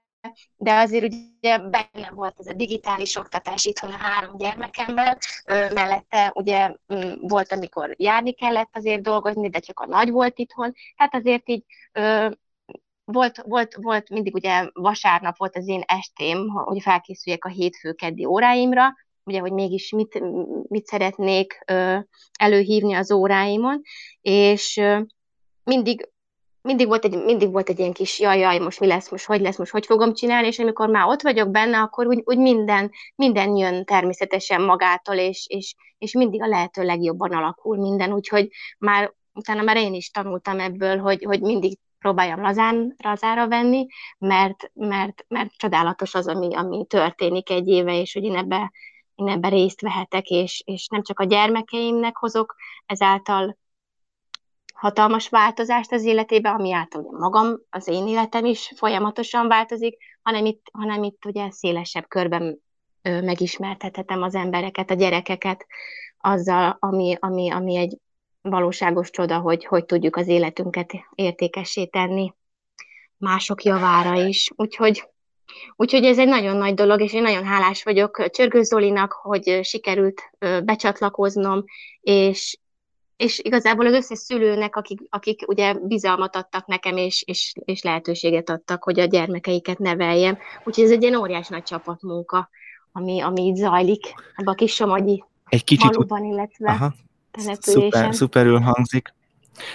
de 0.56 0.74
azért 0.74 1.04
ugye 1.04 1.58
benne 1.58 2.10
volt 2.14 2.34
ez 2.38 2.46
a 2.46 2.52
digitális 2.52 3.16
oktatás 3.16 3.64
itthon 3.64 3.90
a 3.90 3.96
három 3.96 4.36
gyermekemmel, 4.36 5.18
mellette 5.46 6.32
ugye 6.34 6.74
volt, 7.20 7.52
amikor 7.52 7.94
járni 7.98 8.32
kellett 8.32 8.70
azért 8.72 9.02
dolgozni, 9.02 9.48
de 9.48 9.58
csak 9.58 9.80
a 9.80 9.86
nagy 9.86 10.10
volt 10.10 10.38
itthon, 10.38 10.74
hát 10.96 11.14
azért 11.14 11.48
így 11.48 11.64
volt, 13.04 13.42
volt, 13.46 13.74
volt 13.74 14.08
mindig 14.08 14.34
ugye 14.34 14.68
vasárnap 14.72 15.36
volt 15.36 15.56
az 15.56 15.68
én 15.68 15.82
estém, 15.86 16.48
hogy 16.48 16.82
felkészüljek 16.82 17.44
a 17.44 17.48
hétfő 17.48 17.92
keddi 17.92 18.24
óráimra, 18.24 18.94
ugye, 19.24 19.40
hogy 19.40 19.52
mégis 19.52 19.90
mit, 19.90 20.20
mit 20.68 20.86
szeretnék 20.86 21.64
előhívni 22.32 22.94
az 22.94 23.12
óráimon, 23.12 23.82
és 24.20 24.80
mindig 25.64 26.08
mindig 26.62 26.86
volt, 26.86 27.04
egy, 27.04 27.24
mindig 27.24 27.50
volt 27.50 27.68
egy 27.68 27.78
ilyen 27.78 27.92
kis 27.92 28.20
jaj, 28.20 28.38
jaj, 28.38 28.58
most 28.58 28.80
mi 28.80 28.86
lesz, 28.86 29.10
most 29.10 29.24
hogy 29.24 29.40
lesz, 29.40 29.58
most 29.58 29.70
hogy 29.70 29.86
fogom 29.86 30.14
csinálni, 30.14 30.46
és 30.46 30.58
amikor 30.58 30.88
már 30.88 31.06
ott 31.06 31.22
vagyok 31.22 31.50
benne, 31.50 31.78
akkor 31.78 32.06
úgy, 32.06 32.22
úgy 32.24 32.38
minden, 32.38 32.90
minden 33.14 33.56
jön 33.56 33.84
természetesen 33.84 34.62
magától, 34.62 35.14
és, 35.14 35.46
és, 35.48 35.74
és 35.98 36.12
mindig 36.12 36.42
a 36.42 36.46
lehető 36.46 36.82
legjobban 36.82 37.32
alakul 37.32 37.76
minden, 37.76 38.12
úgyhogy 38.12 38.48
már 38.78 39.12
utána 39.32 39.62
már 39.62 39.76
én 39.76 39.94
is 39.94 40.10
tanultam 40.10 40.60
ebből, 40.60 40.98
hogy, 40.98 41.24
hogy 41.24 41.40
mindig 41.40 41.78
próbáljam 41.98 42.40
lazán, 42.40 42.94
lazára 43.02 43.48
venni, 43.48 43.86
mert, 44.18 44.70
mert, 44.74 45.24
mert 45.28 45.50
csodálatos 45.56 46.14
az, 46.14 46.28
ami, 46.28 46.54
ami 46.54 46.86
történik 46.86 47.50
egy 47.50 47.68
éve, 47.68 48.00
és 48.00 48.12
hogy 48.12 48.24
én 48.24 48.36
ebbe 48.36 48.72
én 49.20 49.28
ebben 49.28 49.50
részt 49.50 49.80
vehetek, 49.80 50.28
és, 50.28 50.62
és 50.66 50.86
nem 50.86 51.02
csak 51.02 51.20
a 51.20 51.24
gyermekeimnek 51.24 52.16
hozok 52.16 52.56
ezáltal 52.86 53.58
hatalmas 54.74 55.28
változást 55.28 55.92
az 55.92 56.04
életébe, 56.04 56.50
ami 56.50 56.72
által 56.72 57.02
magam, 57.10 57.60
az 57.70 57.88
én 57.88 58.08
életem 58.08 58.44
is 58.44 58.72
folyamatosan 58.76 59.48
változik, 59.48 59.96
hanem 60.22 60.44
itt, 60.44 60.66
hanem 60.72 61.02
itt 61.02 61.24
ugye 61.24 61.50
szélesebb 61.50 62.08
körben 62.08 62.58
megismertethetem 63.02 64.22
az 64.22 64.34
embereket, 64.34 64.90
a 64.90 64.94
gyerekeket 64.94 65.66
azzal, 66.18 66.76
ami, 66.80 67.16
ami, 67.20 67.50
ami 67.50 67.76
egy 67.76 67.98
valóságos 68.42 69.10
csoda, 69.10 69.38
hogy 69.38 69.64
hogy 69.64 69.84
tudjuk 69.84 70.16
az 70.16 70.28
életünket 70.28 70.92
értékessé 71.14 71.84
tenni 71.84 72.34
mások 73.16 73.62
javára 73.62 74.14
is. 74.22 74.50
Úgyhogy 74.56 75.09
Úgyhogy 75.76 76.04
ez 76.04 76.18
egy 76.18 76.28
nagyon 76.28 76.56
nagy 76.56 76.74
dolog, 76.74 77.00
és 77.00 77.12
én 77.12 77.22
nagyon 77.22 77.44
hálás 77.44 77.82
vagyok 77.82 78.30
Csörgő 78.30 78.62
Zolinak, 78.62 79.12
hogy 79.12 79.60
sikerült 79.62 80.22
becsatlakoznom, 80.64 81.64
és, 82.00 82.58
és 83.16 83.38
igazából 83.38 83.86
az 83.86 83.92
összes 83.92 84.18
szülőnek, 84.18 84.76
akik, 84.76 85.00
akik 85.08 85.48
ugye 85.48 85.74
bizalmat 85.74 86.36
adtak 86.36 86.66
nekem, 86.66 86.96
és, 86.96 87.22
és, 87.26 87.52
és 87.64 87.82
lehetőséget 87.82 88.50
adtak, 88.50 88.82
hogy 88.82 89.00
a 89.00 89.04
gyermekeiket 89.04 89.78
neveljem. 89.78 90.38
Úgyhogy 90.64 90.84
ez 90.84 90.90
egy 90.90 91.02
ilyen 91.02 91.20
óriás 91.20 91.48
nagy 91.48 91.62
csapatmunka, 91.62 92.48
ami, 92.92 93.20
ami 93.20 93.46
itt 93.46 93.56
zajlik 93.56 94.14
ebben 94.36 94.52
a 94.52 94.56
kis 94.56 94.74
somogyi 94.74 95.24
egy 95.50 95.64
kicsit 95.64 95.94
faluban, 95.94 96.24
illetve 96.24 96.70
Aha. 96.70 96.92
Szuper, 97.60 98.14
szuperül 98.14 98.58
hangzik. 98.58 99.14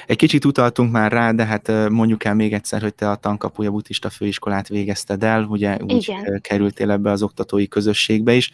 Egy 0.08 0.18
kicsit 0.18 0.46
utaltunk 0.46 0.92
már 0.92 1.12
rá, 1.12 1.32
de 1.32 1.46
hát 1.46 1.90
mondjuk 1.90 2.24
el 2.24 2.36
még 2.36 2.54
egyszer, 2.54 2.82
hogy 2.82 2.96
te 2.96 3.10
a 3.10 3.16
Tankapuja 3.16 3.72
Buddhista 3.72 4.10
Főiskolát 4.10 4.68
végezted 4.68 5.24
el, 5.24 5.44
ugye 5.44 5.78
úgy 5.82 6.10
Igen. 6.10 6.42
kerültél 6.42 6.92
ebbe 6.92 7.12
az 7.12 7.24
oktatói 7.24 7.68
közösségbe 7.68 8.34
is. 8.34 8.52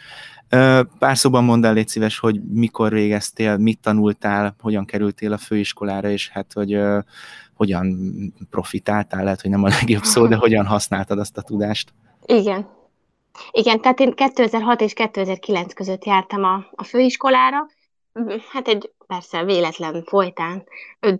Pár 1.00 1.17
szóban 1.17 1.44
mondd 1.44 1.65
el, 1.65 1.74
légy 1.74 1.88
szíves, 1.88 2.20
hogy 2.20 2.41
mikor 2.44 2.91
végeztél, 2.91 3.58
mit 3.58 3.80
tanultál, 3.80 4.56
hogyan 4.60 4.86
kerültél 4.86 5.34
a 5.34 5.38
főiskolára, 5.38 6.10
és 6.10 6.30
hát, 6.30 6.54
hogy 6.54 6.80
hogyan 7.54 8.13
profitáltál, 8.50 9.24
lehet, 9.24 9.41
hogy 9.41 9.50
nem 9.50 9.63
a 9.63 9.70
legjobb 9.80 10.04
szó, 10.04 10.28
de 10.28 10.36
hogyan 10.36 10.65
használtad 10.65 11.20
azt 11.20 11.38
a 11.38 11.41
tudást. 11.41 11.94
Igen. 12.26 12.67
Igen, 13.52 13.82
tehát 13.82 14.00
én 14.00 14.13
2006 14.13 14.82
és 14.82 14.94
2009 14.94 15.74
között 15.74 16.06
jártam 16.06 16.44
a, 16.44 16.65
a 16.72 16.84
főiskolára, 16.84 17.67
hát 18.52 18.67
egy 18.67 18.91
persze 19.12 19.43
véletlen 19.43 20.04
folytán 20.04 20.63
ö, 21.00 21.13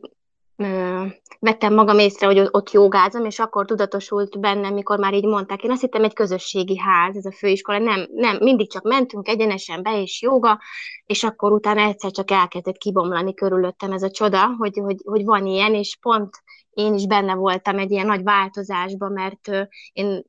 ö, 0.56 1.06
vettem 1.40 1.74
magam 1.74 2.00
észre, 2.00 2.26
hogy 2.28 2.48
ott 2.52 2.72
jogázom, 2.72 3.26
és 3.26 3.40
akkor 3.40 3.66
tudatosult 3.66 4.40
bennem, 4.40 4.74
mikor 4.74 5.00
már 5.00 5.14
így 5.14 5.26
mondták. 5.26 5.64
Én 5.64 5.72
azt 5.72 5.82
hittem 5.82 6.04
egy 6.04 6.14
közösségi 6.14 6.78
ház, 6.78 7.16
ez 7.16 7.26
a 7.26 7.32
főiskola, 7.32 7.78
nem, 7.78 8.08
nem, 8.14 8.38
mindig 8.40 8.72
csak 8.72 8.84
mentünk 8.84 9.28
egyenesen 9.28 9.84
be, 9.84 10.02
és 10.02 10.22
joga, 10.22 10.60
és 11.06 11.24
akkor 11.24 11.52
utána 11.52 11.82
egyszer 11.82 12.12
csak 12.12 12.32
elkezdett 12.32 12.78
kibomlani 12.78 13.34
körülöttem 13.34 13.92
ez 13.92 14.04
a 14.04 14.12
csoda, 14.12 14.56
hogy, 14.58 14.78
hogy, 14.78 15.02
hogy 15.04 15.26
van 15.26 15.46
ilyen, 15.46 15.74
és 15.74 15.98
pont 16.02 16.44
én 16.70 16.94
is 16.94 17.08
benne 17.08 17.34
voltam 17.34 17.78
egy 17.78 17.92
ilyen 17.92 18.06
nagy 18.06 18.24
változásban, 18.24 19.12
mert 19.12 19.50
én 19.94 20.24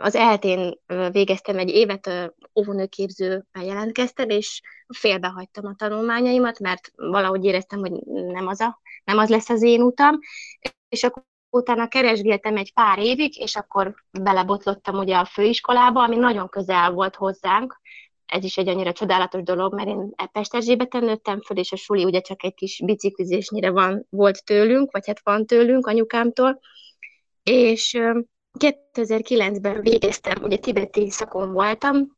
az 0.00 0.14
eltén 0.14 0.78
végeztem 1.10 1.58
egy 1.58 1.68
évet, 1.68 2.34
óvónőképzőben 2.54 3.62
jelentkeztem, 3.62 4.28
és 4.28 4.60
félbehagytam 4.96 5.66
a 5.66 5.74
tanulmányaimat, 5.76 6.58
mert 6.58 6.92
valahogy 6.96 7.44
éreztem, 7.44 7.78
hogy 7.78 7.92
nem 8.06 8.46
az, 8.46 8.60
a, 8.60 8.80
nem 9.04 9.18
az 9.18 9.28
lesz 9.28 9.48
az 9.48 9.62
én 9.62 9.82
utam, 9.82 10.18
és 10.88 11.02
akkor 11.02 11.22
utána 11.50 11.88
keresgéltem 11.88 12.56
egy 12.56 12.72
pár 12.72 12.98
évig, 12.98 13.38
és 13.38 13.56
akkor 13.56 13.94
belebotlottam 14.20 14.98
ugye 14.98 15.16
a 15.16 15.24
főiskolába, 15.24 16.02
ami 16.02 16.16
nagyon 16.16 16.48
közel 16.48 16.90
volt 16.92 17.16
hozzánk, 17.16 17.80
ez 18.26 18.44
is 18.44 18.56
egy 18.56 18.68
annyira 18.68 18.92
csodálatos 18.92 19.42
dolog, 19.42 19.74
mert 19.74 19.88
én 19.88 20.14
Pesterzsébeten 20.32 21.04
nőttem 21.04 21.40
föl, 21.40 21.56
és 21.56 21.72
a 21.72 21.76
suli 21.76 22.04
ugye 22.04 22.20
csak 22.20 22.44
egy 22.44 22.54
kis 22.54 22.80
biciklizésnyire 22.84 23.70
van, 23.70 24.06
volt 24.10 24.44
tőlünk, 24.44 24.92
vagy 24.92 25.06
hát 25.06 25.20
van 25.22 25.46
tőlünk 25.46 25.86
anyukámtól, 25.86 26.60
és 27.42 27.98
2009-ben 28.58 29.80
végeztem, 29.80 30.42
ugye 30.42 30.56
tibeti 30.56 31.10
szakon 31.10 31.52
voltam, 31.52 32.16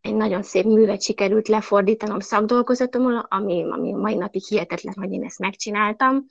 egy 0.00 0.14
nagyon 0.14 0.42
szép 0.42 0.64
művet 0.64 1.02
sikerült 1.02 1.48
lefordítanom 1.48 2.20
szakdolgozatomul, 2.20 3.26
ami, 3.28 3.66
ami 3.70 3.92
mai 3.92 4.14
napig 4.14 4.42
hihetetlen, 4.48 4.94
hogy 4.98 5.12
én 5.12 5.24
ezt 5.24 5.38
megcsináltam, 5.38 6.26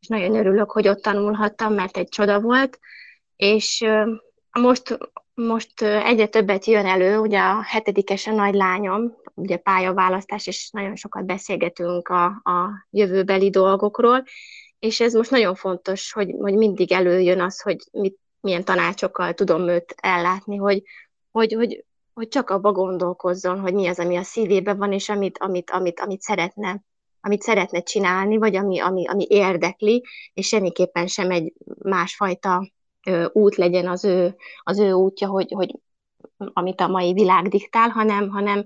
és 0.00 0.06
nagyon 0.06 0.36
örülök, 0.36 0.70
hogy 0.70 0.88
ott 0.88 1.02
tanulhattam, 1.02 1.74
mert 1.74 1.96
egy 1.96 2.08
csoda 2.08 2.40
volt, 2.40 2.78
és 3.36 3.84
most, 4.52 4.98
most 5.34 5.82
egyre 5.82 6.26
többet 6.26 6.64
jön 6.64 6.86
elő, 6.86 7.18
ugye 7.18 7.40
a 7.40 7.62
hetedikes 7.62 8.26
a 8.26 8.32
nagy 8.32 8.54
lányom, 8.54 9.14
ugye 9.34 9.56
pályaválasztás, 9.56 10.46
és 10.46 10.70
nagyon 10.70 10.96
sokat 10.96 11.24
beszélgetünk 11.24 12.08
a, 12.08 12.24
a 12.24 12.86
jövőbeli 12.90 13.50
dolgokról, 13.50 14.24
és 14.84 15.00
ez 15.00 15.14
most 15.14 15.30
nagyon 15.30 15.54
fontos, 15.54 16.12
hogy, 16.12 16.34
hogy 16.38 16.54
mindig 16.54 16.92
előjön 16.92 17.40
az, 17.40 17.60
hogy 17.60 17.78
mit, 17.92 18.18
milyen 18.40 18.64
tanácsokkal 18.64 19.34
tudom 19.34 19.68
őt 19.68 19.94
ellátni, 19.96 20.56
hogy, 20.56 20.82
hogy, 21.30 21.52
hogy, 21.52 21.84
hogy 22.14 22.28
csak 22.28 22.50
abba 22.50 22.72
gondolkozzon, 22.72 23.60
hogy 23.60 23.74
mi 23.74 23.86
az, 23.86 23.98
ami 23.98 24.16
a 24.16 24.22
szívében 24.22 24.78
van, 24.78 24.92
és 24.92 25.08
amit, 25.08 25.38
amit, 25.38 25.70
amit, 25.70 26.00
amit 26.00 26.20
szeretne 26.20 26.84
amit 27.20 27.42
szeretne 27.42 27.82
csinálni, 27.82 28.36
vagy 28.36 28.56
ami, 28.56 28.80
ami, 28.80 29.08
ami 29.08 29.26
érdekli, 29.28 30.04
és 30.34 30.46
semmiképpen 30.46 31.06
sem 31.06 31.30
egy 31.30 31.52
másfajta 31.78 32.70
ö, 33.06 33.26
út 33.32 33.54
legyen 33.54 33.88
az 33.88 34.04
ő, 34.04 34.36
az 34.62 34.78
ő 34.78 34.92
útja, 34.92 35.28
hogy, 35.28 35.52
hogy 35.52 35.74
amit 36.36 36.80
a 36.80 36.88
mai 36.88 37.12
világ 37.12 37.48
diktál, 37.48 37.88
hanem, 37.88 38.28
hanem 38.28 38.64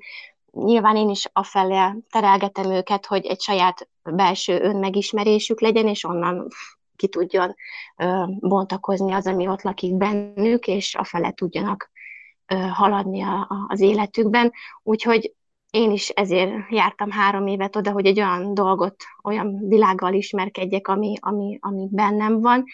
nyilván 0.53 0.97
én 0.97 1.09
is 1.09 1.27
afelé 1.33 1.79
terelgetem 2.11 2.71
őket, 2.71 3.07
hogy 3.07 3.27
egy 3.27 3.41
saját 3.41 3.89
belső 4.03 4.61
önmegismerésük 4.61 5.61
legyen, 5.61 5.87
és 5.87 6.05
onnan 6.05 6.49
ki 6.97 7.09
tudjon 7.09 7.55
ö, 7.97 8.25
bontakozni 8.41 9.13
az, 9.13 9.27
ami 9.27 9.49
ott 9.49 9.63
lakik 9.63 9.95
bennük, 9.95 10.67
és 10.67 10.95
afele 10.95 11.33
tudjanak 11.33 11.91
ö, 12.47 12.55
haladni 12.55 13.23
a, 13.23 13.41
a, 13.41 13.67
az 13.69 13.81
életükben. 13.81 14.53
Úgyhogy 14.83 15.33
én 15.71 15.91
is 15.91 16.09
ezért 16.09 16.71
jártam 16.71 17.11
három 17.11 17.47
évet 17.47 17.77
oda, 17.77 17.93
hogy 17.93 18.07
egy 18.07 18.19
olyan 18.19 18.55
dolgot, 18.55 18.97
olyan 19.23 19.69
világgal 19.69 20.13
ismerkedjek, 20.13 20.89
ami, 20.89 21.15
ami, 21.21 21.59
ami 21.61 21.89
bennem 21.91 22.41
van, 22.41 22.65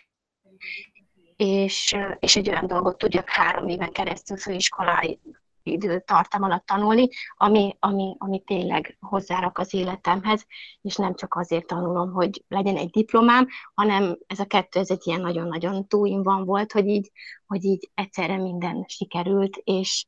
és, 1.36 1.96
és 2.18 2.36
egy 2.36 2.48
olyan 2.48 2.66
dolgot 2.66 2.98
tudjak 2.98 3.28
három 3.28 3.68
éven 3.68 3.92
keresztül 3.92 4.36
főiskolai 4.36 5.20
időtartam 5.64 6.42
alatt 6.42 6.66
tanulni, 6.66 7.08
ami, 7.36 7.76
ami, 7.80 8.16
ami 8.18 8.40
tényleg 8.40 8.96
hozzárak 9.00 9.58
az 9.58 9.74
életemhez, 9.74 10.46
és 10.82 10.96
nem 10.96 11.14
csak 11.14 11.34
azért 11.34 11.66
tanulom, 11.66 12.12
hogy 12.12 12.44
legyen 12.48 12.76
egy 12.76 12.90
diplomám, 12.90 13.46
hanem 13.74 14.18
ez 14.26 14.38
a 14.38 14.46
kettő, 14.46 14.80
ez 14.80 14.90
egy 14.90 15.06
ilyen 15.06 15.20
nagyon-nagyon 15.20 15.86
túlimban 15.86 16.44
volt, 16.44 16.72
hogy 16.72 16.86
így, 16.86 17.10
hogy 17.46 17.64
így 17.64 17.90
egyszerre 17.94 18.36
minden 18.36 18.84
sikerült, 18.88 19.56
és, 19.56 20.06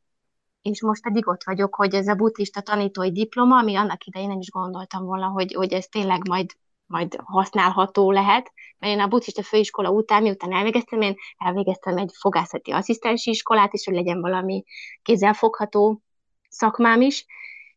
és 0.62 0.82
most 0.82 1.02
pedig 1.02 1.28
ott 1.28 1.44
vagyok, 1.44 1.74
hogy 1.74 1.94
ez 1.94 2.08
a 2.08 2.14
buddhista 2.14 2.60
tanítói 2.60 3.12
diploma, 3.12 3.58
ami 3.58 3.76
annak 3.76 4.04
idején 4.04 4.28
nem 4.28 4.40
is 4.40 4.50
gondoltam 4.50 5.04
volna, 5.04 5.26
hogy, 5.26 5.52
hogy 5.54 5.72
ez 5.72 5.86
tényleg 5.86 6.28
majd 6.28 6.50
majd 6.86 7.16
használható 7.24 8.10
lehet, 8.10 8.52
mert 8.78 8.92
én 8.92 9.00
a 9.00 9.06
buddhista 9.06 9.42
főiskola 9.42 9.90
után, 9.90 10.22
miután 10.22 10.52
elvégeztem, 10.52 11.00
én 11.00 11.14
elvégeztem 11.36 11.96
egy 11.96 12.10
fogászati 12.14 12.70
asszisztensi 12.70 13.30
iskolát, 13.30 13.72
és 13.72 13.84
hogy 13.84 13.94
legyen 13.94 14.20
valami 14.20 14.64
kézzelfogható 15.02 16.00
szakmám 16.48 17.00
is, 17.00 17.26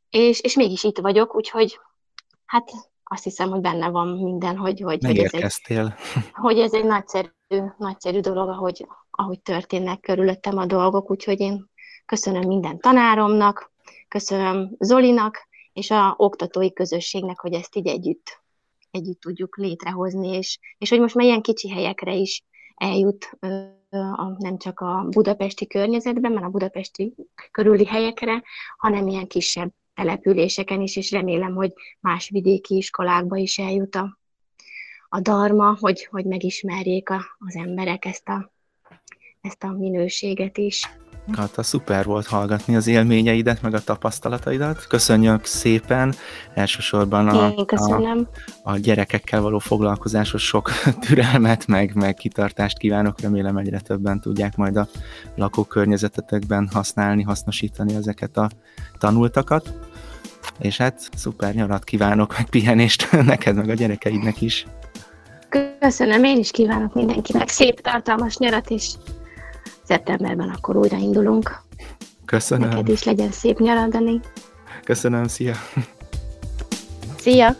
és, 0.09 0.39
és 0.41 0.55
mégis 0.55 0.83
itt 0.83 0.97
vagyok, 0.97 1.35
úgyhogy 1.35 1.79
hát 2.45 2.71
azt 3.03 3.23
hiszem, 3.23 3.49
hogy 3.49 3.62
benne 3.62 3.89
van 3.89 4.07
minden, 4.07 4.57
hogy, 4.57 4.81
hogy, 4.81 5.05
hogy, 5.05 5.17
ez 5.17 5.33
egy, 5.67 5.77
hogy 6.33 6.59
ez 6.59 6.73
egy 6.73 6.85
nagyszerű, 6.85 7.29
nagyszerű 7.77 8.19
dolog, 8.19 8.49
ahogy, 8.49 8.88
ahogy 9.12 9.41
történnek 9.41 9.99
körülöttem 9.99 10.57
a 10.57 10.65
dolgok, 10.65 11.12
úgyhogy 11.12 11.39
én 11.39 11.69
köszönöm 12.05 12.47
minden 12.47 12.79
tanáromnak, 12.79 13.71
köszönöm 14.07 14.75
Zolinak, 14.79 15.47
és 15.73 15.91
a 15.91 16.13
oktatói 16.17 16.73
közösségnek, 16.73 17.39
hogy 17.39 17.53
ezt 17.53 17.75
így 17.75 17.88
együtt 17.88 18.41
együtt 18.91 19.19
tudjuk 19.19 19.58
létrehozni, 19.58 20.28
és, 20.28 20.60
és 20.78 20.89
hogy 20.89 20.99
most 20.99 21.15
már 21.15 21.25
ilyen 21.25 21.41
kicsi 21.41 21.69
helyekre 21.69 22.13
is 22.13 22.43
eljut 22.75 23.38
a, 23.89 24.38
nem 24.38 24.58
csak 24.58 24.80
a 24.80 25.06
budapesti 25.10 25.67
környezetben, 25.67 26.32
mert 26.32 26.45
a 26.45 26.49
budapesti 26.49 27.15
körüli 27.52 27.86
helyekre, 27.86 28.43
hanem 28.78 29.08
ilyen 29.08 29.28
kisebb 29.28 29.73
településeken 29.93 30.82
is, 30.82 30.95
és 30.95 31.12
remélem, 31.12 31.56
hogy 31.56 31.73
más 31.99 32.30
vidéki 32.30 32.75
iskolákba 32.75 33.36
is 33.36 33.58
eljut 33.58 33.95
a, 33.95 34.19
a 35.10 35.19
darma, 35.19 35.78
hogy, 35.80 36.06
hogy 36.06 36.25
megismerjék 36.25 37.10
a, 37.10 37.21
az 37.39 37.56
emberek 37.56 38.06
ezt 38.06 38.28
a, 38.30 38.54
ezt 39.41 39.63
a 39.63 39.71
minőséget 39.71 40.58
is. 40.58 40.89
Kata, 41.31 41.63
szuper 41.63 42.05
volt 42.05 42.25
hallgatni 42.25 42.75
az 42.75 42.87
élményeidet, 42.87 43.61
meg 43.61 43.73
a 43.73 43.79
tapasztalataidat. 43.79 44.87
Köszönjük 44.87 45.45
szépen, 45.45 46.13
elsősorban 46.53 47.27
a, 47.27 47.53
a, 47.67 48.27
a 48.63 48.77
gyerekekkel 48.77 49.41
való 49.41 49.59
foglalkozáshoz 49.59 50.41
sok 50.41 50.71
türelmet, 51.07 51.67
meg, 51.67 51.95
meg 51.95 52.13
kitartást 52.13 52.77
kívánok. 52.77 53.21
Remélem 53.21 53.57
egyre 53.57 53.79
többen 53.79 54.19
tudják 54.19 54.55
majd 54.55 54.75
a 54.75 54.87
lakókörnyezetetekben 55.35 56.69
használni, 56.73 57.23
hasznosítani 57.23 57.95
ezeket 57.95 58.37
a 58.37 58.49
tanultakat. 58.97 59.73
És 60.59 60.77
hát 60.77 61.09
szuper 61.15 61.53
nyarat 61.53 61.83
kívánok, 61.83 62.37
meg 62.37 62.49
pihenést 62.49 63.11
neked, 63.25 63.55
meg 63.55 63.69
a 63.69 63.73
gyerekeidnek 63.73 64.41
is. 64.41 64.65
Köszönöm, 65.79 66.23
én 66.23 66.37
is 66.37 66.51
kívánok 66.51 66.93
mindenkinek 66.93 67.49
szép, 67.49 67.81
tartalmas 67.81 68.37
nyarat, 68.37 68.69
és 68.69 68.91
szeptemberben 69.89 70.49
akkor 70.49 70.78
újraindulunk. 70.78 71.62
Köszönöm. 72.25 72.69
Neked 72.69 72.88
is 72.88 73.04
legyen 73.04 73.32
szép 73.32 73.60
nyarandani. 73.60 74.19
Köszönöm, 74.84 75.28
szia! 75.28 75.54
Szia! 77.17 77.56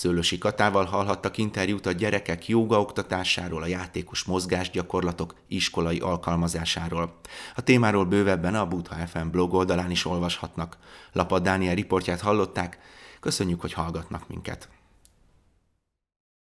Szőlősi 0.00 0.38
Katával 0.38 0.84
hallhattak 0.84 1.38
interjút 1.38 1.86
a 1.86 1.92
gyerekek 1.92 2.44
oktatásáról, 2.48 3.62
a 3.62 3.66
játékos 3.66 4.24
mozgásgyakorlatok 4.24 5.34
iskolai 5.48 5.98
alkalmazásáról. 5.98 7.20
A 7.56 7.60
témáról 7.60 8.04
bővebben 8.04 8.54
a 8.54 8.66
Butha 8.66 9.06
FM 9.06 9.28
blog 9.28 9.54
oldalán 9.54 9.90
is 9.90 10.04
olvashatnak. 10.04 10.76
Lapad 11.12 11.42
Dániel 11.42 11.74
riportját 11.74 12.20
hallották, 12.20 12.78
Köszönjük, 13.20 13.60
hogy 13.60 13.72
hallgatnak 13.72 14.28
minket! 14.28 14.68